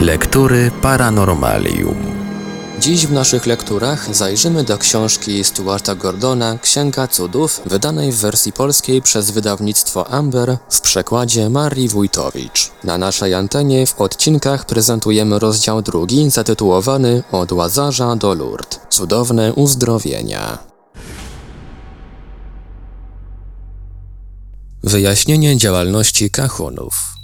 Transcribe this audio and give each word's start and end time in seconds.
Lektury 0.00 0.70
Paranormalium. 0.82 1.96
Dziś 2.78 3.06
w 3.06 3.12
naszych 3.12 3.46
lekturach 3.46 4.14
zajrzymy 4.14 4.64
do 4.64 4.78
książki 4.78 5.44
Stuarta 5.44 5.94
Gordona 5.94 6.58
Księga 6.58 7.08
Cudów, 7.08 7.60
wydanej 7.66 8.12
w 8.12 8.16
wersji 8.16 8.52
polskiej 8.52 9.02
przez 9.02 9.30
wydawnictwo 9.30 10.10
Amber 10.10 10.56
w 10.70 10.80
przekładzie 10.80 11.50
Marii 11.50 11.88
Wójtowicz. 11.88 12.70
Na 12.84 12.98
naszej 12.98 13.34
antenie 13.34 13.86
w 13.86 14.00
odcinkach 14.00 14.66
prezentujemy 14.66 15.38
rozdział 15.38 15.82
drugi 15.82 16.30
zatytułowany 16.30 17.22
Od 17.32 17.52
Łazarza 17.52 18.16
do 18.16 18.34
Lourdes. 18.34 18.80
Cudowne 18.90 19.54
uzdrowienia. 19.54 20.58
Wyjaśnienie 24.82 25.56
działalności 25.56 26.30
kahunów. 26.30 27.19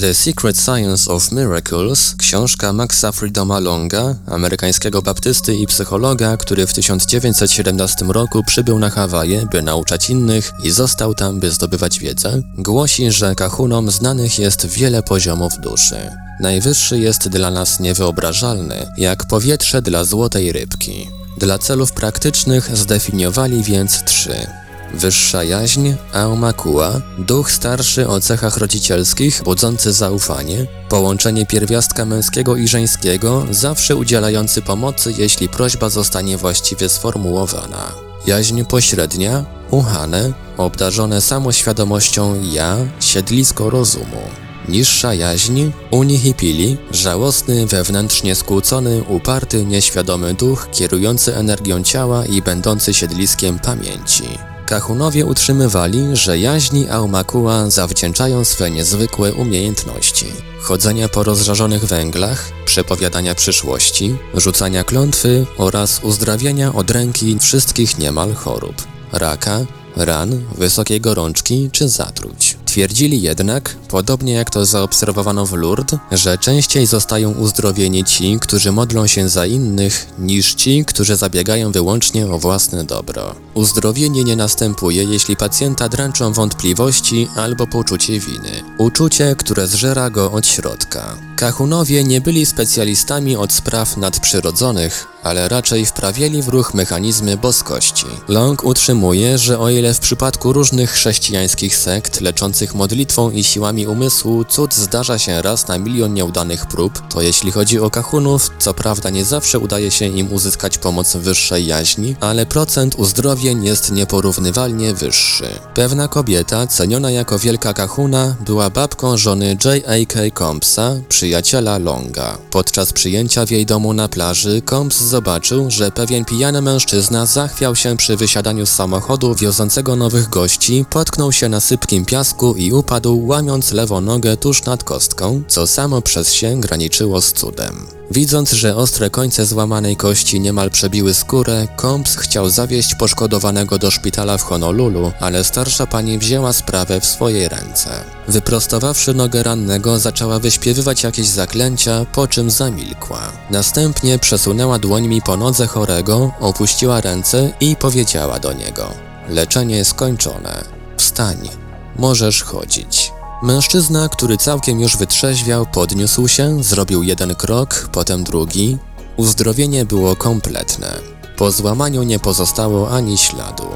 The 0.00 0.14
Secret 0.14 0.56
Science 0.58 1.12
of 1.12 1.32
Miracles, 1.32 2.14
książka 2.18 2.72
Maxa 2.72 3.12
Freedoma 3.12 3.58
Longa, 3.58 4.14
amerykańskiego 4.26 5.02
baptysty 5.02 5.56
i 5.56 5.66
psychologa, 5.66 6.36
który 6.36 6.66
w 6.66 6.72
1917 6.72 8.04
roku 8.04 8.44
przybył 8.44 8.78
na 8.78 8.90
Hawaje, 8.90 9.46
by 9.52 9.62
nauczać 9.62 10.10
innych 10.10 10.52
i 10.64 10.70
został 10.70 11.14
tam, 11.14 11.40
by 11.40 11.50
zdobywać 11.50 11.98
wiedzę, 11.98 12.42
głosi, 12.58 13.12
że 13.12 13.34
kahunom 13.34 13.90
znanych 13.90 14.38
jest 14.38 14.66
wiele 14.66 15.02
poziomów 15.02 15.52
duszy. 15.60 16.10
Najwyższy 16.40 16.98
jest 16.98 17.28
dla 17.28 17.50
nas 17.50 17.80
niewyobrażalny, 17.80 18.86
jak 18.96 19.26
powietrze 19.26 19.82
dla 19.82 20.04
złotej 20.04 20.52
rybki. 20.52 21.08
Dla 21.38 21.58
celów 21.58 21.92
praktycznych 21.92 22.76
zdefiniowali 22.76 23.62
więc 23.62 24.04
trzy– 24.04 24.46
Wyższa 24.94 25.44
jaźń, 25.44 25.92
aumakua, 26.12 27.00
duch 27.18 27.50
starszy 27.50 28.08
o 28.08 28.20
cechach 28.20 28.56
rodzicielskich, 28.56 29.42
budzący 29.44 29.92
zaufanie, 29.92 30.66
połączenie 30.88 31.46
pierwiastka 31.46 32.04
męskiego 32.04 32.56
i 32.56 32.68
żeńskiego, 32.68 33.46
zawsze 33.50 33.96
udzielający 33.96 34.62
pomocy, 34.62 35.14
jeśli 35.18 35.48
prośba 35.48 35.88
zostanie 35.88 36.36
właściwie 36.36 36.88
sformułowana. 36.88 37.92
Jaźń 38.26 38.64
pośrednia, 38.64 39.44
uhane, 39.70 40.32
obdarzone 40.56 41.20
samoświadomością 41.20 42.42
ja, 42.52 42.76
siedlisko 43.00 43.70
rozumu. 43.70 44.22
Niższa 44.68 45.14
jaźń, 45.14 45.70
unihipili, 45.90 46.76
żałosny, 46.90 47.66
wewnętrznie 47.66 48.34
skłócony, 48.34 49.04
uparty, 49.08 49.64
nieświadomy 49.64 50.34
duch, 50.34 50.68
kierujący 50.72 51.36
energią 51.36 51.82
ciała 51.82 52.26
i 52.26 52.42
będący 52.42 52.94
siedliskiem 52.94 53.58
pamięci. 53.58 54.47
Kahunowie 54.68 55.26
utrzymywali, 55.26 56.16
że 56.16 56.38
jaźni 56.38 56.88
Aumakua 56.88 57.70
zawdzięczają 57.70 58.44
swe 58.44 58.70
niezwykłe 58.70 59.34
umiejętności 59.34 60.26
chodzenia 60.60 61.08
po 61.08 61.22
rozżarzonych 61.22 61.84
węglach, 61.84 62.50
przepowiadania 62.64 63.34
przyszłości, 63.34 64.16
rzucania 64.34 64.84
klątwy 64.84 65.46
oraz 65.58 66.00
uzdrawiania 66.02 66.74
od 66.74 66.90
ręki 66.90 67.38
wszystkich 67.38 67.98
niemal 67.98 68.34
chorób 68.34 68.74
raka, 69.12 69.60
ran, 69.96 70.44
wysokiej 70.58 71.00
gorączki 71.00 71.70
czy 71.72 71.88
zatruć. 71.88 72.56
Twierdzili 72.78 73.22
jednak, 73.22 73.76
podobnie 73.88 74.32
jak 74.32 74.50
to 74.50 74.66
zaobserwowano 74.66 75.46
w 75.46 75.52
Lourdes, 75.52 75.98
że 76.12 76.38
częściej 76.38 76.86
zostają 76.86 77.32
uzdrowieni 77.32 78.04
ci, 78.04 78.38
którzy 78.40 78.72
modlą 78.72 79.06
się 79.06 79.28
za 79.28 79.46
innych, 79.46 80.06
niż 80.18 80.54
ci, 80.54 80.84
którzy 80.84 81.16
zabiegają 81.16 81.72
wyłącznie 81.72 82.26
o 82.26 82.38
własne 82.38 82.84
dobro. 82.84 83.34
Uzdrowienie 83.54 84.24
nie 84.24 84.36
następuje, 84.36 85.04
jeśli 85.04 85.36
pacjenta 85.36 85.88
dręczą 85.88 86.32
wątpliwości 86.32 87.28
albo 87.36 87.66
poczucie 87.66 88.20
winy. 88.20 88.62
Uczucie, 88.78 89.36
które 89.38 89.66
zżera 89.66 90.10
go 90.10 90.32
od 90.32 90.46
środka. 90.46 91.27
Kahunowie 91.38 92.04
nie 92.04 92.20
byli 92.20 92.46
specjalistami 92.46 93.36
od 93.36 93.52
spraw 93.52 93.96
nadprzyrodzonych, 93.96 95.06
ale 95.22 95.48
raczej 95.48 95.86
wprawiali 95.86 96.42
w 96.42 96.48
ruch 96.48 96.74
mechanizmy 96.74 97.36
boskości. 97.36 98.06
Long 98.28 98.64
utrzymuje, 98.64 99.38
że 99.38 99.58
o 99.58 99.70
ile 99.70 99.94
w 99.94 99.98
przypadku 99.98 100.52
różnych 100.52 100.90
chrześcijańskich 100.90 101.76
sekt 101.76 102.20
leczących 102.20 102.74
modlitwą 102.74 103.30
i 103.30 103.44
siłami 103.44 103.86
umysłu 103.86 104.44
cud 104.44 104.74
zdarza 104.74 105.18
się 105.18 105.42
raz 105.42 105.68
na 105.68 105.78
milion 105.78 106.14
nieudanych 106.14 106.66
prób, 106.66 107.08
to 107.08 107.22
jeśli 107.22 107.50
chodzi 107.50 107.80
o 107.80 107.90
kahunów, 107.90 108.50
co 108.58 108.74
prawda 108.74 109.10
nie 109.10 109.24
zawsze 109.24 109.58
udaje 109.58 109.90
się 109.90 110.06
im 110.06 110.32
uzyskać 110.32 110.78
pomoc 110.78 111.16
wyższej 111.16 111.66
jaźni, 111.66 112.16
ale 112.20 112.46
procent 112.46 112.94
uzdrowień 112.94 113.64
jest 113.64 113.92
nieporównywalnie 113.92 114.94
wyższy. 114.94 115.48
Pewna 115.74 116.08
kobieta, 116.08 116.66
ceniona 116.66 117.10
jako 117.10 117.38
wielka 117.38 117.74
kahuna, 117.74 118.36
była 118.46 118.70
babką 118.70 119.16
żony 119.16 119.56
J.A.K. 119.64 120.20
Compsa, 120.38 120.94
przyjaciela 121.28 121.78
Longa. 121.78 122.38
Podczas 122.50 122.92
przyjęcia 122.92 123.46
w 123.46 123.50
jej 123.50 123.66
domu 123.66 123.92
na 123.92 124.08
plaży, 124.08 124.62
Combs 124.70 125.00
zobaczył, 125.00 125.70
że 125.70 125.90
pewien 125.90 126.24
pijany 126.24 126.62
mężczyzna 126.62 127.26
zachwiał 127.26 127.76
się 127.76 127.96
przy 127.96 128.16
wysiadaniu 128.16 128.66
z 128.66 128.70
samochodu 128.70 129.34
wiozącego 129.34 129.96
nowych 129.96 130.28
gości, 130.28 130.84
potknął 130.90 131.32
się 131.32 131.48
na 131.48 131.60
sypkim 131.60 132.04
piasku 132.04 132.54
i 132.54 132.72
upadł, 132.72 133.26
łamiąc 133.26 133.72
lewą 133.72 134.00
nogę 134.00 134.36
tuż 134.36 134.64
nad 134.64 134.84
kostką, 134.84 135.42
co 135.48 135.66
samo 135.66 136.02
przez 136.02 136.32
się 136.32 136.60
graniczyło 136.60 137.20
z 137.20 137.32
cudem. 137.32 137.97
Widząc, 138.10 138.52
że 138.52 138.76
ostre 138.76 139.10
końce 139.10 139.46
złamanej 139.46 139.96
kości 139.96 140.40
niemal 140.40 140.70
przebiły 140.70 141.14
skórę, 141.14 141.68
Combs 141.76 142.16
chciał 142.16 142.48
zawieźć 142.48 142.94
poszkodowanego 142.94 143.78
do 143.78 143.90
szpitala 143.90 144.38
w 144.38 144.42
Honolulu, 144.42 145.12
ale 145.20 145.44
starsza 145.44 145.86
pani 145.86 146.18
wzięła 146.18 146.52
sprawę 146.52 147.00
w 147.00 147.06
swoje 147.06 147.48
ręce. 147.48 147.90
Wyprostowawszy 148.28 149.14
nogę 149.14 149.42
rannego, 149.42 149.98
zaczęła 149.98 150.38
wyśpiewywać 150.38 151.02
jakieś 151.02 151.26
zaklęcia, 151.26 152.06
po 152.12 152.26
czym 152.26 152.50
zamilkła. 152.50 153.32
Następnie 153.50 154.18
przesunęła 154.18 154.78
dłońmi 154.78 155.22
po 155.22 155.36
nodze 155.36 155.66
chorego, 155.66 156.32
opuściła 156.40 157.00
ręce 157.00 157.52
i 157.60 157.76
powiedziała 157.76 158.40
do 158.40 158.52
niego: 158.52 158.94
Leczenie 159.28 159.84
skończone. 159.84 160.64
Wstań. 160.96 161.48
Możesz 161.96 162.42
chodzić. 162.42 163.17
Mężczyzna, 163.42 164.08
który 164.08 164.36
całkiem 164.36 164.80
już 164.80 164.96
wytrzeźwiał, 164.96 165.66
podniósł 165.66 166.28
się, 166.28 166.62
zrobił 166.62 167.02
jeden 167.02 167.34
krok, 167.34 167.88
potem 167.92 168.24
drugi. 168.24 168.78
Uzdrowienie 169.16 169.84
było 169.84 170.16
kompletne. 170.16 170.94
Po 171.36 171.50
złamaniu 171.50 172.02
nie 172.02 172.18
pozostało 172.18 172.90
ani 172.90 173.18
śladu. 173.18 173.66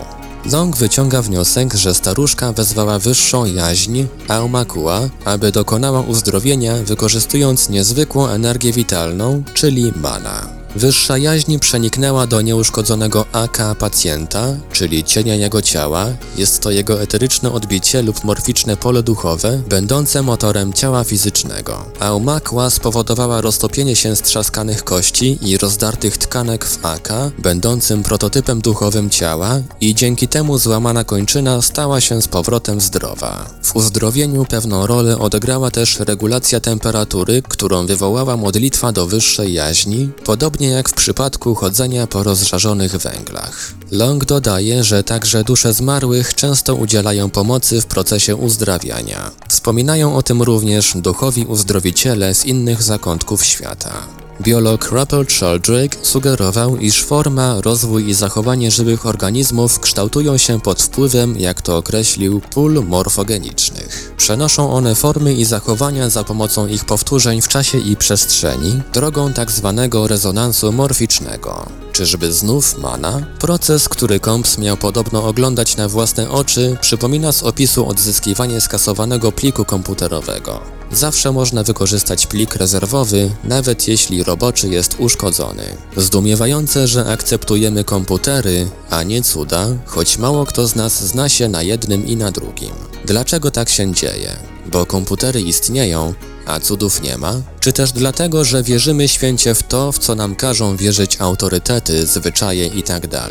Long 0.52 0.76
wyciąga 0.76 1.22
wniosek, 1.22 1.74
że 1.74 1.94
staruszka 1.94 2.52
wezwała 2.52 2.98
wyższą 2.98 3.44
jaźń, 3.44 4.04
Aumakua, 4.28 5.00
aby 5.24 5.52
dokonała 5.52 6.00
uzdrowienia 6.00 6.76
wykorzystując 6.76 7.68
niezwykłą 7.68 8.28
energię 8.28 8.72
witalną, 8.72 9.42
czyli 9.54 9.92
mana. 9.96 10.61
Wyższa 10.76 11.18
jaźń 11.18 11.58
przeniknęła 11.58 12.26
do 12.26 12.40
nieuszkodzonego 12.40 13.26
aka 13.32 13.74
pacjenta, 13.74 14.54
czyli 14.72 15.04
cienia 15.04 15.34
jego 15.34 15.62
ciała. 15.62 16.06
Jest 16.36 16.60
to 16.60 16.70
jego 16.70 17.02
eteryczne 17.02 17.52
odbicie 17.52 18.02
lub 18.02 18.24
morficzne 18.24 18.76
pole 18.76 19.02
duchowe, 19.02 19.62
będące 19.68 20.22
motorem 20.22 20.72
ciała 20.72 21.04
fizycznego. 21.04 21.84
A 22.00 22.14
umakła 22.14 22.70
spowodowała 22.70 23.40
roztopienie 23.40 23.96
się 23.96 24.16
strzaskanych 24.16 24.84
kości 24.84 25.38
i 25.42 25.58
rozdartych 25.58 26.16
tkanek 26.16 26.64
w 26.64 26.86
aka, 26.86 27.30
będącym 27.38 28.02
prototypem 28.02 28.60
duchowym 28.60 29.10
ciała 29.10 29.60
i 29.80 29.94
dzięki 29.94 30.28
temu 30.28 30.58
złamana 30.58 31.04
kończyna 31.04 31.62
stała 31.62 32.00
się 32.00 32.22
z 32.22 32.28
powrotem 32.28 32.80
zdrowa. 32.80 33.50
W 33.62 33.76
uzdrowieniu 33.76 34.44
pewną 34.44 34.86
rolę 34.86 35.18
odegrała 35.18 35.70
też 35.70 35.98
regulacja 35.98 36.60
temperatury, 36.60 37.42
którą 37.48 37.86
wywołała 37.86 38.36
modlitwa 38.36 38.92
do 38.92 39.06
wyższej 39.06 39.52
jaźni, 39.52 40.10
podobnie 40.24 40.61
podobnie 40.62 40.76
jak 40.76 40.88
w 40.88 40.94
przypadku 40.94 41.54
chodzenia 41.54 42.06
po 42.06 42.22
rozżarzonych 42.22 42.96
węglach. 42.96 43.72
Long 43.90 44.24
dodaje, 44.24 44.84
że 44.84 45.04
także 45.04 45.44
dusze 45.44 45.72
zmarłych 45.72 46.34
często 46.34 46.74
udzielają 46.74 47.30
pomocy 47.30 47.80
w 47.80 47.86
procesie 47.86 48.36
uzdrawiania. 48.36 49.30
Wspominają 49.48 50.16
o 50.16 50.22
tym 50.22 50.42
również 50.42 50.92
duchowi 50.96 51.44
uzdrowiciele 51.46 52.34
z 52.34 52.44
innych 52.44 52.82
zakątków 52.82 53.44
świata. 53.44 53.92
Biolog 54.40 54.90
Rupert 54.90 55.32
Sheldrake 55.32 55.96
sugerował, 56.02 56.76
iż 56.76 57.02
forma, 57.02 57.60
rozwój 57.60 58.08
i 58.08 58.14
zachowanie 58.14 58.70
żywych 58.70 59.06
organizmów 59.06 59.80
kształtują 59.80 60.38
się 60.38 60.60
pod 60.60 60.82
wpływem, 60.82 61.36
jak 61.38 61.62
to 61.62 61.76
określił, 61.76 62.40
pól 62.40 62.84
morfogenicznych. 62.84 64.01
Przenoszą 64.22 64.72
one 64.72 64.94
formy 64.94 65.34
i 65.34 65.44
zachowania 65.44 66.10
za 66.10 66.24
pomocą 66.24 66.66
ich 66.66 66.84
powtórzeń 66.84 67.42
w 67.42 67.48
czasie 67.48 67.78
i 67.78 67.96
przestrzeni, 67.96 68.82
drogą 68.92 69.32
tak 69.32 69.50
zwanego 69.50 70.08
rezonansu 70.08 70.72
morficznego. 70.72 71.66
Czyżby 71.92 72.32
znów 72.32 72.78
mana? 72.78 73.26
Proces, 73.38 73.88
który 73.88 74.20
Combs 74.20 74.58
miał 74.58 74.76
podobno 74.76 75.24
oglądać 75.24 75.76
na 75.76 75.88
własne 75.88 76.30
oczy, 76.30 76.76
przypomina 76.80 77.32
z 77.32 77.42
opisu 77.42 77.88
odzyskiwanie 77.88 78.60
skasowanego 78.60 79.32
pliku 79.32 79.64
komputerowego. 79.64 80.81
Zawsze 80.92 81.32
można 81.32 81.62
wykorzystać 81.62 82.26
plik 82.26 82.54
rezerwowy, 82.54 83.30
nawet 83.44 83.88
jeśli 83.88 84.22
roboczy 84.22 84.68
jest 84.68 84.96
uszkodzony. 84.98 85.64
Zdumiewające, 85.96 86.88
że 86.88 87.06
akceptujemy 87.06 87.84
komputery, 87.84 88.68
a 88.90 89.02
nie 89.02 89.22
cuda, 89.22 89.66
choć 89.86 90.18
mało 90.18 90.46
kto 90.46 90.66
z 90.66 90.74
nas 90.74 91.04
zna 91.04 91.28
się 91.28 91.48
na 91.48 91.62
jednym 91.62 92.06
i 92.06 92.16
na 92.16 92.30
drugim. 92.30 92.72
Dlaczego 93.04 93.50
tak 93.50 93.68
się 93.68 93.94
dzieje? 93.94 94.36
Bo 94.66 94.86
komputery 94.86 95.40
istnieją, 95.40 96.14
a 96.46 96.60
cudów 96.60 97.02
nie 97.02 97.18
ma? 97.18 97.34
Czy 97.60 97.72
też 97.72 97.92
dlatego, 97.92 98.44
że 98.44 98.62
wierzymy 98.62 99.08
święcie 99.08 99.54
w 99.54 99.62
to, 99.62 99.92
w 99.92 99.98
co 99.98 100.14
nam 100.14 100.36
każą 100.36 100.76
wierzyć 100.76 101.16
autorytety, 101.20 102.06
zwyczaje 102.06 102.66
itd. 102.66 103.28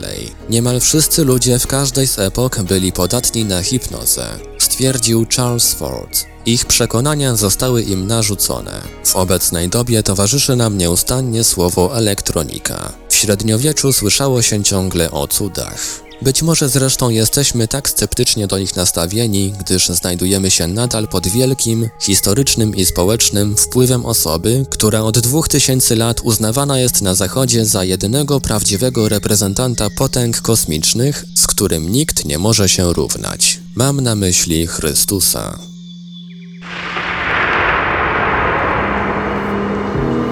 Niemal 0.50 0.80
wszyscy 0.80 1.24
ludzie 1.24 1.60
w 1.60 1.68
każdej 1.68 2.08
z 2.08 2.20
epok 2.20 2.62
byli 2.62 2.92
podatni 2.92 3.46
na 3.46 3.64
hipnozę, 3.64 4.28
stwierdził 4.60 5.26
Charles 5.36 5.74
Ford. 5.74 6.31
Ich 6.46 6.66
przekonania 6.66 7.36
zostały 7.36 7.82
im 7.82 8.08
narzucone. 8.08 8.82
W 9.06 9.16
obecnej 9.16 9.70
dobie 9.70 10.04
towarzyszy 10.04 10.56
nam 10.56 10.78
nieustannie 10.78 11.44
słowo 11.44 11.98
elektronika. 11.98 12.94
W 13.10 13.16
średniowieczu 13.16 13.94
słyszało 13.94 14.42
się 14.42 14.64
ciągle 14.64 15.12
o 15.12 15.28
cudach. 15.28 16.02
Być 16.22 16.42
może 16.42 16.70
zresztą 16.70 17.10
jesteśmy 17.10 17.68
tak 17.68 17.90
sceptycznie 17.90 18.48
do 18.48 18.60
nich 18.60 18.76
nastawieni, 18.76 19.54
gdyż 19.60 19.90
znajdujemy 19.90 20.52
się 20.52 20.68
nadal 20.68 21.08
pod 21.08 21.28
wielkim, 21.28 21.90
historycznym 22.02 22.76
i 22.76 22.86
społecznym 22.86 23.58
wpływem 23.58 24.06
osoby, 24.06 24.66
która 24.70 25.02
od 25.02 25.20
2000 25.20 25.96
lat 25.96 26.22
uznawana 26.24 26.80
jest 26.80 27.02
na 27.02 27.16
Zachodzie 27.16 27.66
za 27.66 27.84
jedynego 27.84 28.40
prawdziwego 28.40 29.10
reprezentanta 29.10 29.90
potęg 29.98 30.42
kosmicznych, 30.42 31.26
z 31.36 31.48
którym 31.48 31.92
nikt 31.92 32.26
nie 32.26 32.38
może 32.38 32.70
się 32.70 32.94
równać. 32.94 33.60
Mam 33.76 34.02
na 34.02 34.16
myśli 34.16 34.68
Chrystusa. 34.68 35.71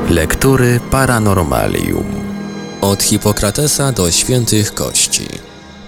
Lektury 0.10 0.80
Paranormalium. 0.92 2.06
Od 2.82 3.04
Hipokratesa 3.04 3.92
do 3.92 4.12
świętych 4.12 4.74
kości. 4.74 5.28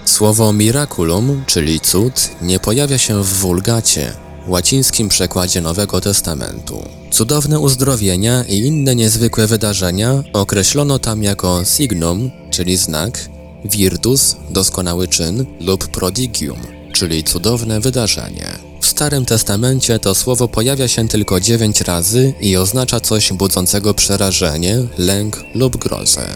Słowo 0.04 0.52
miraculum, 0.52 1.42
czyli 1.46 1.80
cud, 1.80 2.30
nie 2.42 2.58
pojawia 2.58 2.98
się 2.98 3.22
w 3.22 3.26
wulgacie, 3.26 4.12
łacińskim 4.46 5.08
przekładzie 5.08 5.60
Nowego 5.60 6.00
Testamentu. 6.00 6.82
Cudowne 7.10 7.60
uzdrowienia 7.60 8.44
i 8.44 8.58
inne 8.58 8.94
niezwykłe 8.94 9.46
wydarzenia 9.46 10.22
określono 10.32 10.98
tam 10.98 11.22
jako 11.22 11.64
signum, 11.64 12.30
czyli 12.50 12.76
znak, 12.76 13.28
virtus, 13.64 14.36
doskonały 14.50 15.08
czyn 15.08 15.46
lub 15.60 15.88
prodigium, 15.88 16.58
czyli 16.92 17.24
cudowne 17.24 17.80
wydarzenie. 17.80 18.71
Starym 18.92 19.24
Testamencie 19.24 19.98
to 19.98 20.14
słowo 20.14 20.48
pojawia 20.48 20.88
się 20.88 21.08
tylko 21.08 21.40
dziewięć 21.40 21.80
razy 21.80 22.34
i 22.40 22.56
oznacza 22.56 23.00
coś 23.00 23.32
budzącego 23.32 23.94
przerażenie, 23.94 24.76
lęk 24.98 25.44
lub 25.54 25.76
grozę. 25.76 26.28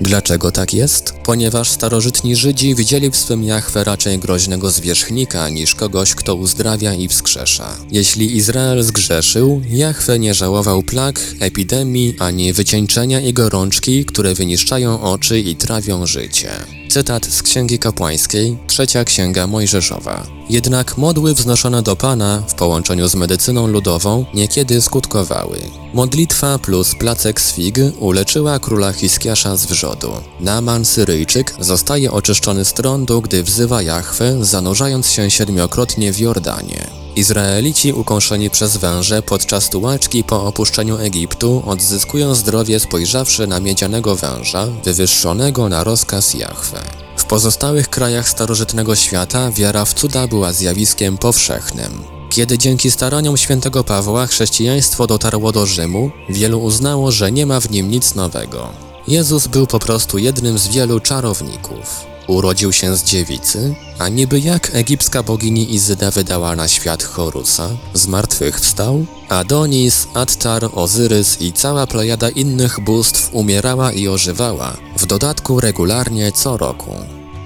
Dlaczego 0.00 0.52
tak 0.52 0.74
jest? 0.74 1.14
Ponieważ 1.24 1.70
starożytni 1.70 2.36
Żydzi 2.36 2.74
widzieli 2.74 3.10
w 3.10 3.16
swym 3.16 3.44
Jahwe 3.44 3.84
raczej 3.84 4.18
groźnego 4.18 4.70
zwierzchnika 4.70 5.48
niż 5.48 5.74
kogoś, 5.74 6.14
kto 6.14 6.34
uzdrawia 6.34 6.94
i 6.94 7.08
wskrzesza. 7.08 7.76
Jeśli 7.90 8.36
Izrael 8.36 8.82
zgrzeszył, 8.82 9.62
Jahwe 9.70 10.18
nie 10.18 10.34
żałował 10.34 10.82
plag, 10.82 11.20
epidemii 11.40 12.16
ani 12.18 12.52
wycieńczenia 12.52 13.20
i 13.20 13.32
gorączki, 13.32 14.04
które 14.04 14.34
wyniszczają 14.34 15.00
oczy 15.00 15.40
i 15.40 15.56
trawią 15.56 16.06
życie. 16.06 16.50
Cytat 16.94 17.26
z 17.26 17.42
Księgi 17.42 17.78
Kapłańskiej, 17.78 18.58
trzecia 18.66 19.04
Księga 19.04 19.46
Mojżeszowa. 19.46 20.26
Jednak 20.50 20.98
modły 20.98 21.34
wznoszone 21.34 21.82
do 21.82 21.96
Pana 21.96 22.42
w 22.48 22.54
połączeniu 22.54 23.08
z 23.08 23.14
medycyną 23.14 23.66
ludową 23.66 24.24
niekiedy 24.34 24.80
skutkowały. 24.80 25.58
Modlitwa 25.94 26.58
plus 26.58 26.94
placek 26.94 27.40
z 27.40 27.52
fig 27.52 27.76
uleczyła 27.98 28.58
króla 28.58 28.92
Hiskiasza 28.92 29.56
z 29.56 29.66
wrzodu. 29.66 30.12
Naaman 30.40 30.84
Syryjczyk 30.84 31.54
zostaje 31.60 32.12
oczyszczony 32.12 32.64
z 32.64 32.72
trądu, 32.72 33.22
gdy 33.22 33.42
wzywa 33.42 33.82
Jahwe, 33.82 34.44
zanurzając 34.44 35.10
się 35.10 35.30
siedmiokrotnie 35.30 36.12
w 36.12 36.18
Jordanie. 36.18 37.03
Izraelici 37.16 37.92
ukąszeni 37.92 38.50
przez 38.50 38.76
węże 38.76 39.22
podczas 39.22 39.70
tułaczki 39.70 40.24
po 40.24 40.46
opuszczeniu 40.46 40.96
Egiptu 40.96 41.62
odzyskują 41.66 42.34
zdrowie 42.34 42.80
spojrzawszy 42.80 43.46
na 43.46 43.60
miedzianego 43.60 44.16
węża, 44.16 44.66
wywyższonego 44.84 45.68
na 45.68 45.84
rozkaz 45.84 46.34
Jahwe. 46.34 46.80
W 47.16 47.24
pozostałych 47.24 47.88
krajach 47.88 48.28
starożytnego 48.28 48.96
świata 48.96 49.50
wiara 49.50 49.84
w 49.84 49.94
cuda 49.94 50.26
była 50.26 50.52
zjawiskiem 50.52 51.18
powszechnym. 51.18 52.02
Kiedy 52.30 52.58
dzięki 52.58 52.90
staraniom 52.90 53.36
świętego 53.36 53.84
Pawła 53.84 54.26
chrześcijaństwo 54.26 55.06
dotarło 55.06 55.52
do 55.52 55.66
Rzymu, 55.66 56.10
wielu 56.28 56.62
uznało, 56.62 57.12
że 57.12 57.32
nie 57.32 57.46
ma 57.46 57.60
w 57.60 57.70
nim 57.70 57.90
nic 57.90 58.14
nowego. 58.14 58.68
Jezus 59.08 59.46
był 59.46 59.66
po 59.66 59.78
prostu 59.78 60.18
jednym 60.18 60.58
z 60.58 60.68
wielu 60.68 61.00
czarowników. 61.00 62.13
Urodził 62.26 62.72
się 62.72 62.96
z 62.96 63.04
dziewicy, 63.04 63.74
a 63.98 64.08
niby 64.08 64.40
jak 64.40 64.70
egipska 64.74 65.22
bogini 65.22 65.74
Izyda 65.74 66.10
wydała 66.10 66.56
na 66.56 66.68
świat 66.68 67.02
Horusa, 67.02 67.68
zmartwychwstał, 67.94 69.06
Adonis, 69.28 70.08
Attar, 70.14 70.68
Ozyrys 70.74 71.40
i 71.40 71.52
cała 71.52 71.86
plejada 71.86 72.28
innych 72.28 72.80
bóstw 72.80 73.30
umierała 73.32 73.92
i 73.92 74.08
ożywała, 74.08 74.76
w 74.96 75.06
dodatku 75.06 75.60
regularnie 75.60 76.32
co 76.32 76.56
roku. 76.56 76.94